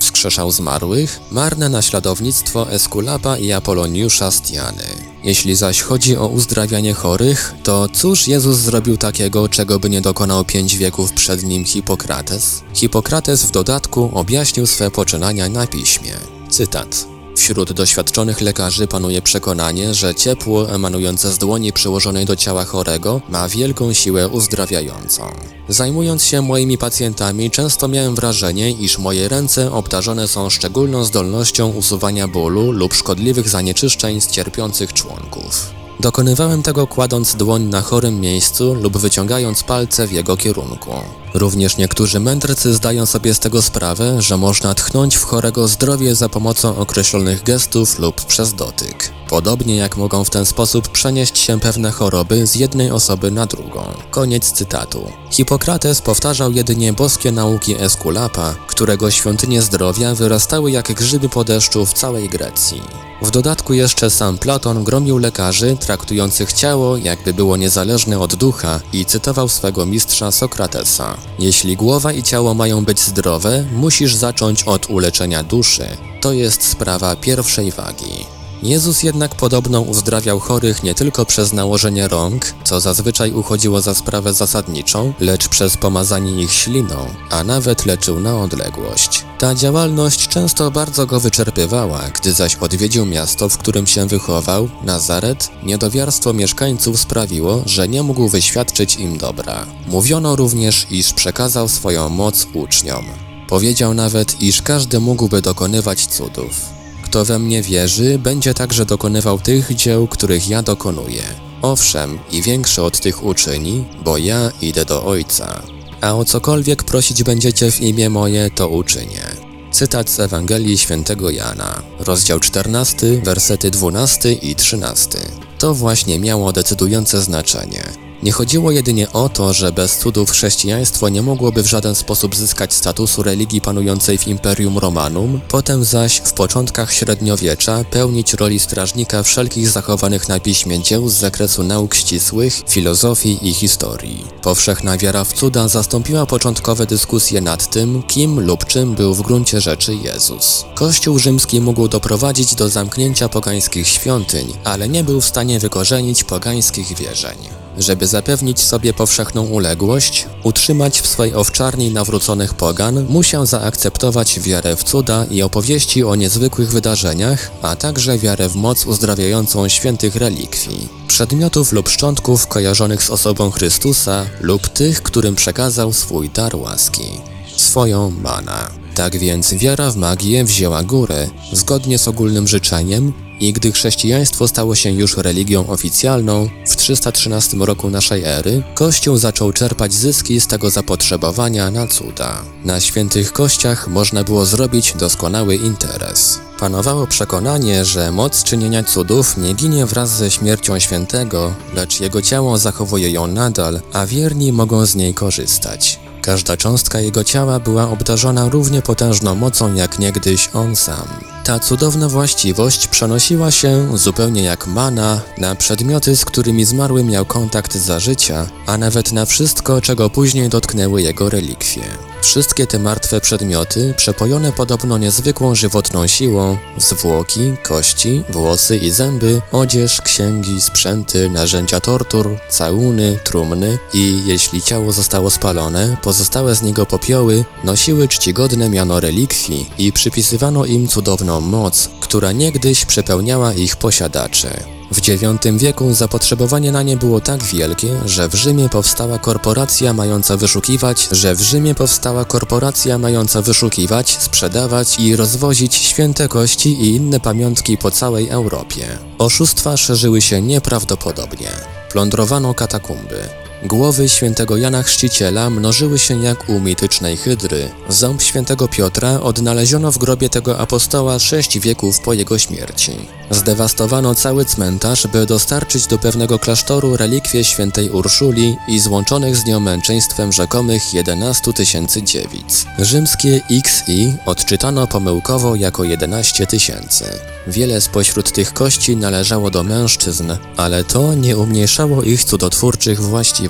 Wskrzeszał 0.01 0.51
zmarłych, 0.51 1.21
marne 1.31 1.69
naśladownictwo 1.69 2.73
Eskulapa 2.73 3.39
i 3.39 3.53
Apoloniusza 3.53 4.31
z 4.31 4.41
Diany. 4.41 4.85
Jeśli 5.29 5.57
zaś 5.57 5.81
chodzi 5.81 6.17
o 6.17 6.27
uzdrawianie 6.27 6.95
chorych, 6.95 7.55
to 7.63 7.89
cóż 7.89 8.29
Jezus 8.29 8.57
zrobił 8.57 8.97
takiego, 8.97 9.49
czego 9.49 9.79
by 9.79 9.91
nie 9.91 10.01
dokonał 10.01 10.45
pięć 10.45 10.77
wieków 10.77 11.13
przed 11.13 11.43
nim 11.43 11.65
Hipokrates? 11.65 12.63
Hipokrates 12.75 13.45
w 13.45 13.51
dodatku 13.51 14.11
objaśnił 14.15 14.67
swe 14.67 14.91
poczynania 14.91 15.49
na 15.49 15.67
piśmie. 15.67 16.13
Cytat. 16.51 17.18
Wśród 17.39 17.73
doświadczonych 17.73 18.41
lekarzy 18.41 18.87
panuje 18.87 19.23
przekonanie, 19.23 19.95
że 19.95 20.15
ciepło 20.15 20.71
emanujące 20.71 21.33
z 21.33 21.39
dłoni 21.39 21.73
przyłożonej 21.73 22.27
do 22.27 22.37
ciała 22.37 22.65
chorego 22.65 23.21
ma 23.29 23.49
wielką 23.49 23.93
siłę 23.93 24.29
uzdrawiającą. 24.29 25.23
Zajmując 25.69 26.25
się 26.25 26.43
moimi 26.43 26.79
pacjentami, 26.79 27.51
często 27.51 27.89
miałem 27.89 28.15
wrażenie, 28.15 28.71
iż 28.71 28.99
moje 28.99 29.29
ręce 29.29 29.73
obdarzone 29.73 30.29
są 30.29 30.51
szczególną 30.51 31.05
zdolnością 31.05 31.69
usuwania 31.69 32.29
bólu 32.29 32.73
lub 32.73 32.95
szkodliwych 32.95 33.49
zanieczyszczeń 33.49 34.21
z 34.21 34.27
cierpiących 34.27 34.93
członków. 34.93 35.78
Dokonywałem 36.01 36.63
tego 36.63 36.87
kładąc 36.87 37.35
dłoń 37.35 37.63
na 37.63 37.81
chorym 37.81 38.21
miejscu 38.21 38.75
lub 38.75 38.99
wyciągając 38.99 39.63
palce 39.63 40.07
w 40.07 40.13
jego 40.13 40.37
kierunku. 40.37 40.91
Również 41.35 41.77
niektórzy 41.77 42.21
mędrcy 42.21 42.75
zdają 42.75 43.07
sobie 43.07 43.35
z 43.35 43.39
tego 43.39 43.63
sprawę, 43.63 44.23
że 44.23 44.37
można 44.37 44.75
tchnąć 44.75 45.17
w 45.17 45.25
chorego 45.25 45.69
zdrowie 45.69 46.15
za 46.15 46.29
pomocą 46.29 46.77
określonych 46.77 47.43
gestów 47.43 47.99
lub 47.99 48.25
przez 48.25 48.55
dotyk. 48.55 49.18
Podobnie 49.29 49.77
jak 49.77 49.97
mogą 49.97 50.25
w 50.25 50.31
ten 50.31 50.47
sposób 50.47 50.89
przenieść 50.89 51.39
się 51.39 51.61
pewne 51.61 51.91
choroby 51.91 52.47
z 52.47 52.55
jednej 52.55 52.91
osoby 52.91 53.31
na 53.31 53.47
drugą. 53.47 53.85
Koniec 54.11 54.53
cytatu. 54.53 55.03
Hipokrates 55.31 56.03
powtarzał 56.03 56.53
jedynie 56.53 56.93
boskie 56.93 57.33
nauki 57.33 57.83
Eskulapa, 57.83 58.55
którego 58.67 59.11
świątynie 59.11 59.63
zdrowia 59.63 60.15
wyrastały 60.15 60.71
jak 60.71 60.93
grzyby 60.93 61.29
po 61.29 61.45
deszczu 61.45 61.87
w 61.87 61.93
całej 61.93 62.29
Grecji. 62.29 62.83
W 63.23 63.31
dodatku 63.31 63.75
jeszcze 63.75 64.11
sam 64.11 64.39
Platon 64.39 64.85
gromił 64.85 65.19
lekarzy 65.19 65.77
traktujących 65.81 66.53
ciało 66.53 66.97
jakby 66.97 67.35
było 67.35 67.57
niezależne 67.57 68.19
od 68.19 68.35
ducha 68.35 68.81
i 68.93 69.05
cytował 69.05 69.49
swego 69.49 69.87
mistrza 69.87 70.31
Sokratesa. 70.31 71.17
Jeśli 71.39 71.77
głowa 71.77 72.13
i 72.13 72.23
ciało 72.23 72.55
mają 72.55 72.85
być 72.85 73.01
zdrowe, 73.01 73.65
musisz 73.73 74.15
zacząć 74.15 74.63
od 74.63 74.91
uleczenia 74.91 75.43
duszy. 75.43 75.89
To 76.21 76.33
jest 76.33 76.63
sprawa 76.63 77.17
pierwszej 77.17 77.71
wagi. 77.71 78.38
Jezus 78.63 79.03
jednak 79.03 79.35
podobno 79.35 79.81
uzdrawiał 79.81 80.41
chorych 80.41 80.83
nie 80.83 80.95
tylko 80.95 81.27
przez 81.27 81.53
nałożenie 81.53 82.09
rąk, 82.09 82.55
co 82.65 82.81
zazwyczaj 82.81 83.33
uchodziło 83.33 83.81
za 83.81 83.95
sprawę 83.95 84.35
zasadniczą, 84.35 85.13
lecz 85.21 85.49
przez 85.49 85.77
pomazanie 85.77 86.43
ich 86.43 86.53
śliną, 86.53 87.07
a 87.31 87.45
nawet 87.45 87.87
leczył 87.87 88.21
na 88.21 88.41
odległość. 88.41 89.25
Ta 89.39 89.55
działalność 89.55 90.29
często 90.29 90.71
bardzo 90.71 91.07
go 91.07 91.21
wyczerpywała, 91.21 92.01
gdy 92.21 92.33
zaś 92.33 92.57
odwiedził 92.57 93.07
miasto, 93.07 93.49
w 93.49 93.59
którym 93.59 93.87
się 93.87 94.07
wychował, 94.07 94.69
Nazaret, 94.83 95.51
niedowiarstwo 95.63 96.33
mieszkańców 96.33 97.01
sprawiło, 97.01 97.63
że 97.67 97.89
nie 97.89 98.03
mógł 98.03 98.29
wyświadczyć 98.29 98.97
im 98.97 99.19
dobra. 99.19 99.67
Mówiono 99.87 100.37
również, 100.37 100.87
iż 100.91 101.13
przekazał 101.13 101.69
swoją 101.69 102.09
moc 102.09 102.47
uczniom. 102.53 103.05
Powiedział 103.49 103.95
nawet, 103.95 104.43
iż 104.43 104.63
każdy 104.63 105.01
mógłby 105.01 105.43
dokonywać 105.43 106.07
cudów. 106.07 106.78
Kto 107.09 107.25
we 107.25 107.39
mnie 107.39 107.63
wierzy, 107.63 108.19
będzie 108.19 108.55
także 108.55 108.85
dokonywał 108.85 109.39
tych 109.39 109.75
dzieł, 109.75 110.09
których 110.09 110.49
ja 110.49 110.63
dokonuję. 110.63 111.23
Owszem, 111.63 112.19
i 112.33 112.43
większe 112.43 112.83
od 112.83 113.01
tych 113.01 113.25
uczyni, 113.25 113.85
bo 114.05 114.19
ja 114.19 114.53
idę 114.63 114.85
do 114.85 115.05
Ojca. 115.05 115.63
A 116.01 116.15
o 116.15 116.25
cokolwiek 116.25 116.85
prosić 116.85 117.23
będziecie 117.23 117.71
w 117.71 117.81
imię 117.81 118.11
moje, 118.11 118.51
to 118.51 118.69
uczynię. 118.69 119.23
Cytat 119.71 120.11
z 120.11 120.21
Ewangelii 120.21 120.79
Świętego 120.79 121.31
Jana, 121.31 121.83
rozdział 121.99 122.41
14, 122.41 123.21
wersety 123.25 123.71
12 123.71 124.33
i 124.33 124.55
13. 124.55 125.19
To 125.59 125.75
właśnie 125.75 126.19
miało 126.19 126.53
decydujące 126.53 127.23
znaczenie. 127.23 128.08
Nie 128.23 128.33
chodziło 128.33 128.71
jedynie 128.71 129.13
o 129.13 129.29
to, 129.29 129.53
że 129.53 129.73
bez 129.73 129.99
cudów 129.99 130.31
chrześcijaństwo 130.31 131.09
nie 131.09 131.23
mogłoby 131.23 131.63
w 131.63 131.67
żaden 131.67 131.95
sposób 131.95 132.37
zyskać 132.37 132.75
statusu 132.75 133.23
religii 133.23 133.61
panującej 133.61 134.19
w 134.19 134.29
Imperium 134.29 134.79
Romanum, 134.79 135.41
potem 135.49 135.85
zaś 135.85 136.17
w 136.17 136.33
początkach 136.33 136.93
średniowiecza 136.93 137.85
pełnić 137.91 138.35
roli 138.35 138.61
strażnika 138.61 139.23
wszelkich 139.23 139.69
zachowanych 139.69 140.29
na 140.29 140.41
piśmie 140.41 140.83
dzieł 140.83 141.09
z 141.09 141.13
zakresu 141.13 141.65
nauk 141.65 141.95
ścisłych, 141.95 142.63
filozofii 142.69 143.49
i 143.49 143.55
historii. 143.55 144.25
Powszechna 144.43 144.99
wiara 144.99 145.25
w 145.25 145.33
cuda 145.33 145.69
zastąpiła 145.69 146.27
początkowe 146.27 146.87
dyskusje 146.87 147.41
nad 147.41 147.71
tym, 147.71 148.03
kim 148.03 148.41
lub 148.41 148.65
czym 148.65 148.95
był 148.95 149.15
w 149.15 149.23
gruncie 149.23 149.61
rzeczy 149.61 149.95
Jezus. 149.95 150.65
Kościół 150.75 151.19
rzymski 151.19 151.61
mógł 151.61 151.89
doprowadzić 151.89 152.55
do 152.55 152.69
zamknięcia 152.69 153.29
pogańskich 153.29 153.89
świątyń, 153.89 154.53
ale 154.65 154.89
nie 154.89 155.05
był 155.05 155.21
w 155.21 155.27
stanie 155.27 155.59
wykorzenić 155.59 156.25
pogańskich 156.25 156.97
wierzeń. 156.97 157.58
Żeby 157.79 158.07
zapewnić 158.07 158.61
sobie 158.61 158.95
powszechną 158.95 159.47
uległość, 159.47 160.27
utrzymać 160.45 161.01
w 161.01 161.07
swej 161.07 161.35
owczarni 161.35 161.91
nawróconych 161.91 162.55
pogan, 162.55 163.07
musiał 163.09 163.47
zaakceptować 163.47 164.41
wiarę 164.41 164.77
w 164.77 164.85
cuda 164.85 165.25
i 165.31 165.43
opowieści 165.43 166.05
o 166.05 166.15
niezwykłych 166.15 166.71
wydarzeniach, 166.71 167.51
a 167.63 167.77
także 167.77 168.19
wiarę 168.19 168.49
w 168.49 168.57
moc 168.57 168.87
uzdrawiającą 168.87 169.69
świętych 169.69 170.17
relikwii, 170.17 170.89
przedmiotów 171.09 171.73
lub 171.73 171.89
szczątków 171.89 172.47
kojarzonych 172.47 173.03
z 173.03 173.11
osobą 173.11 173.51
Chrystusa 173.51 174.27
lub 174.41 174.69
tych, 174.69 175.03
którym 175.03 175.35
przekazał 175.35 175.93
swój 175.93 176.31
dar 176.31 176.57
łaski, 176.57 177.21
swoją 177.57 178.11
mana. 178.11 178.71
Tak 178.95 179.19
więc 179.19 179.55
wiara 179.55 179.91
w 179.91 179.97
magię 179.97 180.45
wzięła 180.45 180.83
górę, 180.83 181.29
zgodnie 181.53 181.99
z 181.99 182.09
ogólnym 182.09 182.49
życzeniem, 182.49 183.28
i 183.41 183.53
gdy 183.53 183.73
chrześcijaństwo 183.73 184.49
stało 184.49 184.75
się 184.75 184.91
już 184.91 185.17
religią 185.17 185.67
oficjalną, 185.67 186.49
w 186.67 186.77
313 186.77 187.57
roku 187.57 187.91
naszej 187.91 188.25
ery, 188.25 188.63
Kościół 188.75 189.17
zaczął 189.17 189.53
czerpać 189.53 189.95
zyski 189.95 190.41
z 190.41 190.47
tego 190.47 190.71
zapotrzebowania 190.71 191.71
na 191.71 191.87
cuda. 191.87 192.43
Na 192.65 192.81
świętych 192.81 193.33
kościach 193.33 193.89
można 193.89 194.25
było 194.25 194.47
zrobić 194.47 194.95
doskonały 194.99 195.57
interes. 195.57 196.41
Panowało 196.59 197.07
przekonanie, 197.07 197.85
że 197.85 198.13
moc 198.13 198.43
czynienia 198.43 198.85
cudów 198.85 199.37
nie 199.37 199.55
ginie 199.55 199.87
wraz 199.87 200.11
ze 200.11 200.31
śmiercią 200.31 200.79
świętego, 200.79 201.55
lecz 201.75 202.01
jego 202.01 202.23
ciało 202.23 202.59
zachowuje 202.59 203.11
ją 203.11 203.27
nadal, 203.27 203.81
a 203.93 204.07
wierni 204.07 204.53
mogą 204.53 204.87
z 204.87 204.95
niej 204.95 205.15
korzystać. 205.15 206.08
Każda 206.23 206.57
cząstka 206.57 207.01
jego 207.01 207.25
ciała 207.25 207.61
była 207.61 207.91
obdarzona 207.91 208.49
równie 208.49 208.83
potężną 208.83 209.35
mocą 209.35 209.75
jak 209.75 209.99
niegdyś 209.99 210.51
on 210.55 210.77
sam. 210.77 211.09
Ta 211.45 211.59
cudowna 211.59 212.09
właściwość 212.09 212.87
przenosiła 212.87 213.51
się, 213.51 213.99
zupełnie 213.99 214.43
jak 214.43 214.67
mana, 214.67 215.21
na 215.39 215.55
przedmioty, 215.55 216.17
z 216.17 216.25
którymi 216.25 216.65
zmarły 216.65 217.05
miał 217.05 217.25
kontakt 217.25 217.75
za 217.75 218.01
życia, 218.01 218.47
a 218.67 218.79
nawet 218.79 219.13
na 219.13 219.27
wszystko, 219.27 219.81
czego 219.81 220.11
później 220.11 220.49
dotknęły 220.49 221.03
jego 221.03 221.31
relikwie. 221.31 222.08
Wszystkie 222.21 222.67
te 222.67 222.79
martwe 222.79 223.21
przedmioty, 223.21 223.95
przepojone 223.97 224.53
podobno 224.53 224.99
niezwykłą 224.99 225.55
żywotną 225.55 226.07
siłą, 226.07 226.57
zwłoki, 226.77 227.57
kości, 227.63 228.23
włosy 228.29 228.77
i 228.77 228.91
zęby, 228.91 229.41
odzież, 229.53 230.01
księgi, 230.01 230.61
sprzęty, 230.61 231.31
narzędzia 231.31 231.81
tortur, 231.81 232.39
całuny, 232.49 233.19
trumny 233.25 233.79
i, 233.95 234.23
jeśli 234.27 234.63
ciało 234.63 234.93
zostało 234.93 235.31
spalone, 235.31 235.97
pozostałe 236.03 236.55
z 236.55 236.63
niego 236.63 236.87
popioły 236.87 237.45
nosiły 237.65 238.09
czcigodne 238.09 238.69
miano 238.69 239.01
relikwii 239.01 239.71
i 239.79 239.93
przypisywano 239.93 240.65
im 240.65 240.89
cudowną 240.89 241.41
moc, 241.41 241.91
która 242.01 242.33
niegdyś 242.33 242.85
przepełniała 242.85 243.53
ich 243.53 243.77
posiadaczy. 243.77 244.78
W 244.93 245.09
IX 245.09 245.59
wieku 245.59 245.95
zapotrzebowanie 245.95 246.73
na 246.73 246.83
nie 246.83 246.97
było 246.97 247.21
tak 247.21 247.43
wielkie, 247.43 247.89
że 248.05 248.29
w 248.29 248.35
Rzymie 248.35 248.69
powstała 248.69 249.19
korporacja 249.19 249.93
mająca 249.93 250.37
wyszukiwać, 250.37 251.09
że 251.13 251.35
w 251.35 251.41
Rzymie 251.41 251.75
powstała 251.75 252.25
korporacja 252.25 252.99
mająca 252.99 253.43
wyszukiwać, 253.43 254.11
sprzedawać 254.11 255.01
i 255.01 255.17
rozwozić 255.17 255.75
święte 255.75 256.29
kości 256.29 256.71
i 256.71 256.97
inne 256.97 257.21
pamiątki 257.21 257.79
po 257.79 257.91
całej 257.91 258.29
Europie. 258.29 258.99
Oszustwa 259.19 259.77
szerzyły 259.77 260.21
się 260.21 260.43
nieprawdopodobnie. 260.43 261.51
Plądrowano 261.91 262.55
katakumby. 262.55 263.48
Głowy 263.63 264.09
świętego 264.09 264.57
Jana 264.57 264.83
Chrzciciela 264.83 265.51
mnożyły 265.51 265.99
się 265.99 266.23
jak 266.23 266.49
u 266.49 266.61
mitycznej 266.61 267.17
hydry. 267.17 267.69
Ząb 267.89 268.23
świętego 268.23 268.69
Piotra 268.69 269.21
odnaleziono 269.21 269.93
w 269.93 269.99
grobie 269.99 270.29
tego 270.29 270.59
apostoła 270.59 271.19
sześć 271.19 271.59
wieków 271.59 272.01
po 272.01 272.13
jego 272.13 272.39
śmierci. 272.39 272.93
Zdewastowano 273.31 274.15
cały 274.15 274.45
cmentarz, 274.45 275.07
by 275.07 275.27
dostarczyć 275.27 275.87
do 275.87 275.99
pewnego 275.99 276.39
klasztoru 276.39 276.97
relikwie 276.97 277.45
świętej 277.45 277.91
Urszuli 277.91 278.57
i 278.69 278.81
złączonych 278.81 279.37
z 279.37 279.45
nią 279.45 279.61
męczeństwem 279.61 280.33
rzekomych 280.33 280.95
11 280.95 281.53
tysięcy 281.53 282.03
dziewic. 282.03 282.67
Rzymskie 282.79 283.41
XI 283.51 284.13
odczytano 284.27 284.87
pomyłkowo 284.87 285.55
jako 285.55 285.85
11 285.85 286.47
tysięcy. 286.47 287.05
Wiele 287.47 287.81
spośród 287.81 288.33
tych 288.33 288.53
kości 288.53 288.97
należało 288.97 289.51
do 289.51 289.63
mężczyzn, 289.63 290.33
ale 290.57 290.85
to 290.85 291.15
nie 291.15 291.37
umniejszało 291.37 292.03
ich 292.03 292.25
cudotwórczych 292.25 293.01
właściwości. 293.01 293.48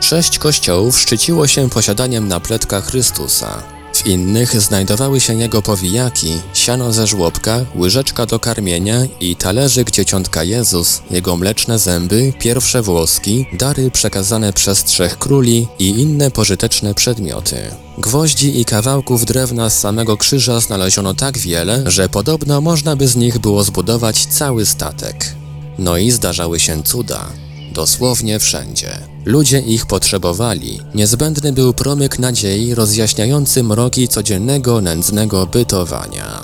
Sześć 0.00 0.38
kościołów 0.38 1.00
szczyciło 1.00 1.46
się 1.46 1.70
posiadaniem 1.70 2.28
napletka 2.28 2.80
Chrystusa. 2.80 3.62
W 3.94 4.06
innych 4.06 4.60
znajdowały 4.60 5.20
się 5.20 5.34
jego 5.34 5.62
powijaki, 5.62 6.40
siano 6.54 6.92
ze 6.92 7.06
żłobka, 7.06 7.64
łyżeczka 7.76 8.26
do 8.26 8.38
karmienia 8.38 9.06
i 9.20 9.36
talerzyk 9.36 9.90
dzieciątka 9.90 10.44
Jezus, 10.44 11.02
jego 11.10 11.36
mleczne 11.36 11.78
zęby, 11.78 12.32
pierwsze 12.38 12.82
włoski, 12.82 13.46
dary 13.52 13.90
przekazane 13.90 14.52
przez 14.52 14.84
trzech 14.84 15.18
króli 15.18 15.68
i 15.78 15.88
inne 15.88 16.30
pożyteczne 16.30 16.94
przedmioty. 16.94 17.56
Gwoździ 17.98 18.60
i 18.60 18.64
kawałków 18.64 19.24
drewna 19.24 19.70
z 19.70 19.78
samego 19.78 20.16
krzyża 20.16 20.60
znaleziono 20.60 21.14
tak 21.14 21.38
wiele, 21.38 21.82
że 21.86 22.08
podobno 22.08 22.60
można 22.60 22.96
by 22.96 23.08
z 23.08 23.16
nich 23.16 23.38
było 23.38 23.64
zbudować 23.64 24.26
cały 24.26 24.66
statek. 24.66 25.34
No 25.78 25.96
i 25.96 26.10
zdarzały 26.10 26.60
się 26.60 26.82
cuda. 26.82 27.28
Dosłownie 27.72 28.38
wszędzie. 28.38 28.98
Ludzie 29.24 29.60
ich 29.60 29.86
potrzebowali. 29.86 30.80
Niezbędny 30.94 31.52
był 31.52 31.72
promyk 31.72 32.18
nadziei 32.18 32.74
rozjaśniający 32.74 33.62
mroki 33.62 34.08
codziennego 34.08 34.80
nędznego 34.80 35.46
bytowania. 35.46 36.42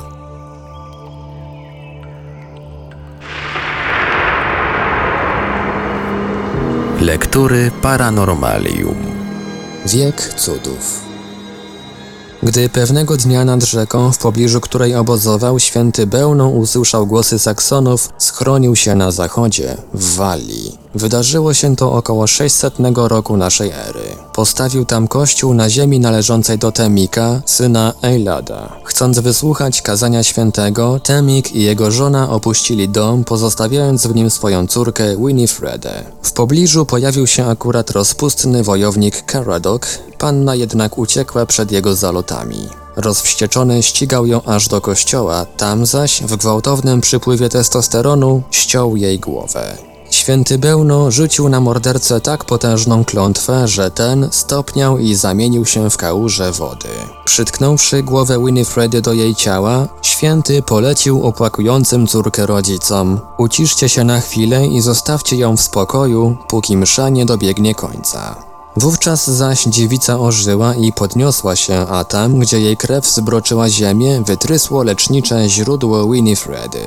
Lektury 7.01 7.71
Paranormalium. 7.83 8.97
Wiek 9.87 10.35
cudów. 10.35 11.01
Gdy 12.43 12.69
pewnego 12.69 13.17
dnia 13.17 13.45
nad 13.45 13.65
rzeką, 13.65 14.13
w 14.13 14.19
pobliżu 14.19 14.61
której 14.61 14.95
obozował 14.95 15.59
święty 15.59 16.07
Bełną 16.07 16.51
usłyszał 16.51 17.07
głosy 17.07 17.39
Saksonów, 17.39 18.09
schronił 18.19 18.77
się 18.77 18.95
na 18.95 19.11
zachodzie, 19.11 19.77
w 19.95 20.15
Walii. 20.17 20.86
Wydarzyło 20.97 21.55
się 21.55 21.77
to 21.77 21.93
około 21.93 22.27
600 22.27 22.75
roku 22.95 23.37
naszej 23.37 23.71
ery. 23.71 24.17
Postawił 24.33 24.85
tam 24.85 25.09
kościół 25.09 25.55
na 25.55 25.71
ziemi 25.71 26.01
należącej 26.01 26.59
do 26.59 26.73
Temika, 26.73 27.43
syna 27.47 27.93
Eilada. 28.03 28.77
Chcąc 28.85 29.19
wysłuchać 29.19 29.83
kazania 29.83 30.23
świętego, 30.23 31.01
Temik 31.01 31.55
i 31.55 31.63
jego 31.63 31.91
żona 31.91 32.31
opuścili 32.31 32.89
dom, 32.89 33.25
pozostawiając 33.25 34.07
w 34.07 34.15
nim 34.15 34.31
swoją 34.31 34.67
córkę 34.67 35.17
Winifredę. 35.17 36.05
W 36.23 36.33
pobliżu 36.33 36.87
pojawił 36.87 37.27
się 37.27 37.47
akurat 37.47 37.91
rozpustny 37.91 38.63
wojownik 38.63 39.23
Caradog, 39.33 39.87
panna 40.19 40.55
jednak 40.55 40.99
uciekła 40.99 41.47
przed 41.47 41.73
jego 41.73 41.95
zalotami. 41.95 42.69
Rozwścieczony 42.97 43.83
ścigał 43.83 44.27
ją 44.27 44.43
aż 44.43 44.69
do 44.69 44.81
kościoła, 44.81 45.47
tam 45.57 45.87
zaś 45.87 46.23
w 46.23 46.37
gwałtownym 46.37 47.01
przypływie 47.01 47.49
testosteronu 47.49 48.43
ściął 48.51 48.97
jej 48.97 49.19
głowę. 49.19 49.96
Święty 50.17 50.59
Bełno 50.59 51.11
rzucił 51.11 51.49
na 51.49 51.61
mordercę 51.61 52.21
tak 52.21 52.45
potężną 52.45 53.05
klątwę, 53.05 53.69
że 53.69 53.91
ten 53.91 54.29
stopniał 54.33 54.99
i 54.99 55.15
zamienił 55.15 55.65
się 55.65 55.91
w 55.91 55.97
kałużę 55.97 56.53
wody. 56.53 56.89
Przytknąwszy 57.25 58.03
głowę 58.03 58.39
Winifredy 58.47 59.03
do 59.03 59.13
jej 59.13 59.35
ciała, 59.35 59.89
święty 60.03 60.63
polecił 60.63 61.27
opłakującym 61.27 62.07
córkę 62.07 62.47
rodzicom. 62.47 63.21
Uciszcie 63.39 63.89
się 63.89 64.05
na 64.05 64.21
chwilę 64.21 64.67
i 64.67 64.81
zostawcie 64.81 65.37
ją 65.37 65.57
w 65.57 65.61
spokoju, 65.61 66.37
póki 66.49 66.77
msza 66.77 67.09
nie 67.09 67.27
dobiegnie 67.27 67.75
końca. 67.75 68.37
Wówczas 68.77 69.31
zaś 69.31 69.65
dziewica 69.65 70.21
ożyła 70.21 70.75
i 70.75 70.93
podniosła 70.93 71.57
się, 71.57 71.87
a 71.91 72.05
tam, 72.05 72.39
gdzie 72.39 72.61
jej 72.61 72.77
krew 72.77 73.07
zbroczyła 73.07 73.69
ziemię, 73.69 74.23
wytrysło 74.27 74.83
lecznicze 74.83 75.49
źródło 75.49 76.13
Winifredy. 76.13 76.81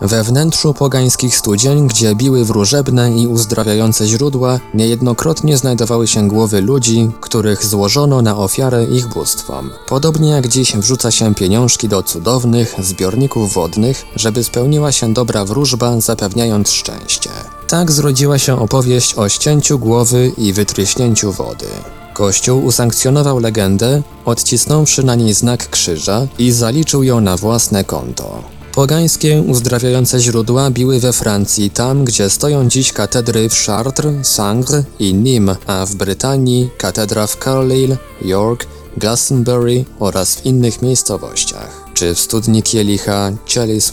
We 0.00 0.24
wnętrzu 0.24 0.74
pogańskich 0.74 1.36
studzień, 1.36 1.88
gdzie 1.88 2.14
biły 2.14 2.44
wróżebne 2.44 3.12
i 3.12 3.26
uzdrawiające 3.26 4.06
źródła, 4.06 4.60
niejednokrotnie 4.74 5.56
znajdowały 5.56 6.06
się 6.06 6.28
głowy 6.28 6.60
ludzi, 6.60 7.10
których 7.20 7.64
złożono 7.64 8.22
na 8.22 8.36
ofiarę 8.36 8.84
ich 8.84 9.08
bóstwom. 9.08 9.70
Podobnie 9.88 10.30
jak 10.30 10.48
dziś 10.48 10.76
wrzuca 10.76 11.10
się 11.10 11.34
pieniążki 11.34 11.88
do 11.88 12.02
cudownych 12.02 12.74
zbiorników 12.78 13.54
wodnych, 13.54 14.04
żeby 14.16 14.44
spełniła 14.44 14.92
się 14.92 15.12
dobra 15.12 15.44
wróżba, 15.44 16.00
zapewniając 16.00 16.70
szczęście. 16.70 17.30
Tak 17.68 17.92
zrodziła 17.92 18.38
się 18.38 18.60
opowieść 18.60 19.14
o 19.14 19.28
ścięciu 19.28 19.78
głowy 19.78 20.32
i 20.38 20.52
wytryśnięciu 20.52 21.32
wody. 21.32 21.66
Kościół 22.14 22.64
usankcjonował 22.64 23.38
legendę, 23.38 24.02
odcisnąwszy 24.24 25.02
na 25.02 25.14
niej 25.14 25.34
znak 25.34 25.70
krzyża 25.70 26.26
i 26.38 26.52
zaliczył 26.52 27.02
ją 27.02 27.20
na 27.20 27.36
własne 27.36 27.84
konto. 27.84 28.55
Pogańskie 28.76 29.42
uzdrawiające 29.42 30.20
źródła 30.20 30.70
biły 30.70 31.00
we 31.00 31.12
Francji, 31.12 31.70
tam 31.70 32.04
gdzie 32.04 32.30
stoją 32.30 32.68
dziś 32.68 32.92
katedry 32.92 33.48
w 33.48 33.54
Chartres, 33.54 34.26
Sangre 34.28 34.82
i 34.98 35.14
Nîmes, 35.14 35.56
a 35.66 35.86
w 35.86 35.94
Brytanii 35.94 36.70
katedra 36.78 37.26
w 37.26 37.36
Carlisle, 37.36 37.96
York, 38.22 38.66
Glastonbury 38.96 39.84
oraz 39.98 40.34
w 40.34 40.46
innych 40.46 40.82
miejscowościach. 40.82 41.85
Czy 41.96 42.14
w 42.14 42.20
studni 42.20 42.62
kielicha 42.62 43.30
Chalice 43.54 43.92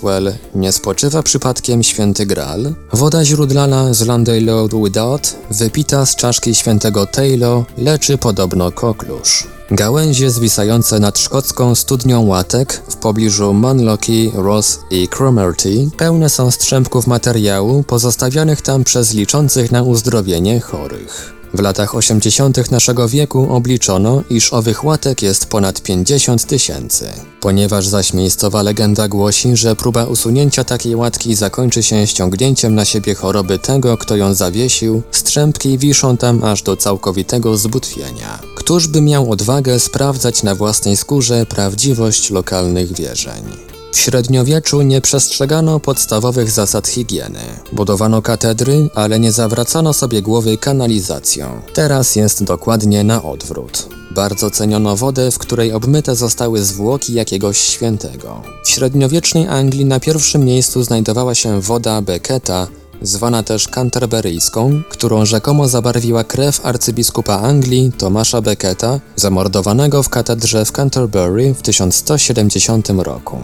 nie 0.55 0.71
spoczywa 0.71 1.23
przypadkiem 1.23 1.83
święty 1.83 2.25
Graal? 2.25 2.73
Woda 2.93 3.25
źródlana 3.25 3.93
z 3.93 4.01
Landale 4.01 4.67
Without, 4.83 5.35
wypita 5.51 6.05
z 6.05 6.15
czaszki 6.15 6.55
świętego 6.55 7.07
Taylor, 7.07 7.63
leczy 7.77 8.17
podobno 8.17 8.71
koklusz. 8.71 9.47
Gałęzie 9.71 10.31
zwisające 10.31 10.99
nad 10.99 11.19
szkocką 11.19 11.75
studnią 11.75 12.25
łatek 12.25 12.81
w 12.89 12.95
pobliżu 12.95 13.53
Monlocky, 13.53 14.31
Ross 14.33 14.79
i 14.91 15.07
Cromarty 15.07 15.89
pełne 15.97 16.29
są 16.29 16.51
strzępków 16.51 17.07
materiału 17.07 17.83
pozostawianych 17.83 18.61
tam 18.61 18.83
przez 18.83 19.13
liczących 19.13 19.71
na 19.71 19.83
uzdrowienie 19.83 20.59
chorych. 20.59 21.42
W 21.53 21.59
latach 21.59 21.95
80. 21.95 22.71
naszego 22.71 23.09
wieku 23.09 23.53
obliczono, 23.55 24.23
iż 24.29 24.53
owych 24.53 24.83
łatek 24.83 25.21
jest 25.21 25.45
ponad 25.45 25.81
50 25.81 26.45
tysięcy. 26.45 27.05
Ponieważ 27.41 27.87
zaś 27.87 28.13
miejscowa 28.13 28.61
legenda 28.61 29.07
głosi, 29.07 29.57
że 29.57 29.75
próba 29.75 30.05
usunięcia 30.05 30.63
takiej 30.63 30.95
łatki 30.95 31.35
zakończy 31.35 31.83
się 31.83 32.07
ściągnięciem 32.07 32.75
na 32.75 32.85
siebie 32.85 33.15
choroby 33.15 33.59
tego, 33.59 33.97
kto 33.97 34.15
ją 34.15 34.33
zawiesił, 34.33 35.01
strzępki 35.11 35.77
wiszą 35.77 36.17
tam 36.17 36.43
aż 36.43 36.61
do 36.61 36.77
całkowitego 36.77 37.57
zbutwienia. 37.57 38.39
Któż 38.55 38.87
by 38.87 39.01
miał 39.01 39.31
odwagę 39.31 39.79
sprawdzać 39.79 40.43
na 40.43 40.55
własnej 40.55 40.97
skórze 40.97 41.45
prawdziwość 41.45 42.29
lokalnych 42.29 42.93
wierzeń? 42.93 43.72
W 43.93 43.99
średniowieczu 43.99 44.81
nie 44.81 45.01
przestrzegano 45.01 45.79
podstawowych 45.79 46.51
zasad 46.51 46.87
higieny. 46.87 47.39
Budowano 47.73 48.21
katedry, 48.21 48.89
ale 48.95 49.19
nie 49.19 49.31
zawracano 49.31 49.93
sobie 49.93 50.21
głowy 50.21 50.57
kanalizacją. 50.57 51.61
Teraz 51.73 52.15
jest 52.15 52.43
dokładnie 52.43 53.03
na 53.03 53.23
odwrót. 53.23 53.89
Bardzo 54.11 54.51
ceniono 54.51 54.95
wodę, 54.95 55.31
w 55.31 55.37
której 55.37 55.73
obmyte 55.73 56.15
zostały 56.15 56.63
zwłoki 56.63 57.13
jakiegoś 57.13 57.57
świętego. 57.57 58.41
W 58.65 58.69
średniowiecznej 58.69 59.47
Anglii 59.47 59.85
na 59.85 59.99
pierwszym 59.99 60.45
miejscu 60.45 60.83
znajdowała 60.83 61.35
się 61.35 61.61
woda 61.61 62.01
Becketa, 62.01 62.67
zwana 63.01 63.43
też 63.43 63.67
canterburyjską, 63.67 64.81
którą 64.89 65.25
rzekomo 65.25 65.67
zabarwiła 65.67 66.23
krew 66.23 66.65
arcybiskupa 66.65 67.39
Anglii 67.39 67.91
Tomasza 67.97 68.41
Becketa, 68.41 68.99
zamordowanego 69.15 70.03
w 70.03 70.09
katedrze 70.09 70.65
w 70.65 70.71
Canterbury 70.71 71.53
w 71.53 71.61
1170 71.61 72.89
roku. 72.89 73.37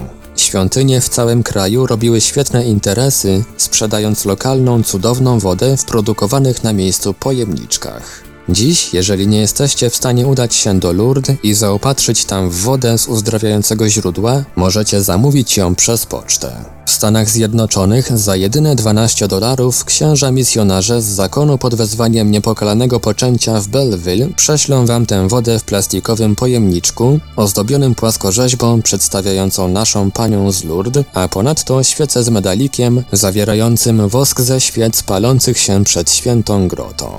Świątynie 0.50 1.02
w 1.02 1.10
całym 1.10 1.44
kraju 1.44 1.88
robiły 1.88 2.22
świetne 2.22 2.66
interesy, 2.66 3.44
sprzedając 3.58 4.26
lokalną 4.26 4.84
cudowną 4.84 5.40
wodę 5.40 5.78
w 5.78 5.86
produkowanych 5.86 6.64
na 6.64 6.74
miejscu 6.74 7.14
pojemniczkach. 7.14 8.24
Dziś, 8.50 8.94
jeżeli 8.94 9.28
nie 9.28 9.40
jesteście 9.40 9.90
w 9.90 9.96
stanie 9.96 10.28
udać 10.28 10.56
się 10.56 10.80
do 10.80 10.94
Lourdes 10.94 11.36
i 11.44 11.54
zaopatrzyć 11.54 12.26
tam 12.26 12.50
w 12.50 12.56
wodę 12.56 12.98
z 12.98 13.08
uzdrawiającego 13.08 13.90
źródła, 13.90 14.44
możecie 14.56 15.02
zamówić 15.02 15.58
ją 15.58 15.76
przez 15.76 16.06
pocztę. 16.06 16.79
W 16.90 16.92
Stanach 16.92 17.30
Zjednoczonych 17.30 18.18
za 18.18 18.36
jedyne 18.36 18.76
12 18.76 19.28
dolarów 19.28 19.86
księża 19.86 20.32
misjonarze 20.32 21.02
z 21.02 21.06
zakonu 21.06 21.58
pod 21.58 21.76
wezwaniem 21.76 22.32
niepokalanego 22.32 23.00
poczęcia 23.00 23.62
w 23.62 23.68
Belleville 23.68 24.28
prześlą 24.36 24.86
wam 24.86 25.06
tę 25.06 25.28
wodę 25.28 25.60
w 25.60 25.64
plastikowym 25.64 26.36
pojemniczku 26.36 27.20
ozdobionym 27.36 27.96
płaskorzeźbą 27.96 28.82
przedstawiającą 28.82 29.68
naszą 29.68 30.12
panią 30.12 30.52
z 30.52 30.64
Lourdes, 30.64 31.06
a 31.14 31.28
ponadto 31.28 31.84
świecę 31.84 32.24
z 32.24 32.30
medalikiem 32.30 33.04
zawierającym 33.12 34.08
wosk 34.08 34.42
ze 34.42 34.62
świec 34.62 35.04
palących 35.04 35.58
się 35.58 35.84
przed 35.84 36.12
świętą 36.12 36.68
grotą. 36.68 37.12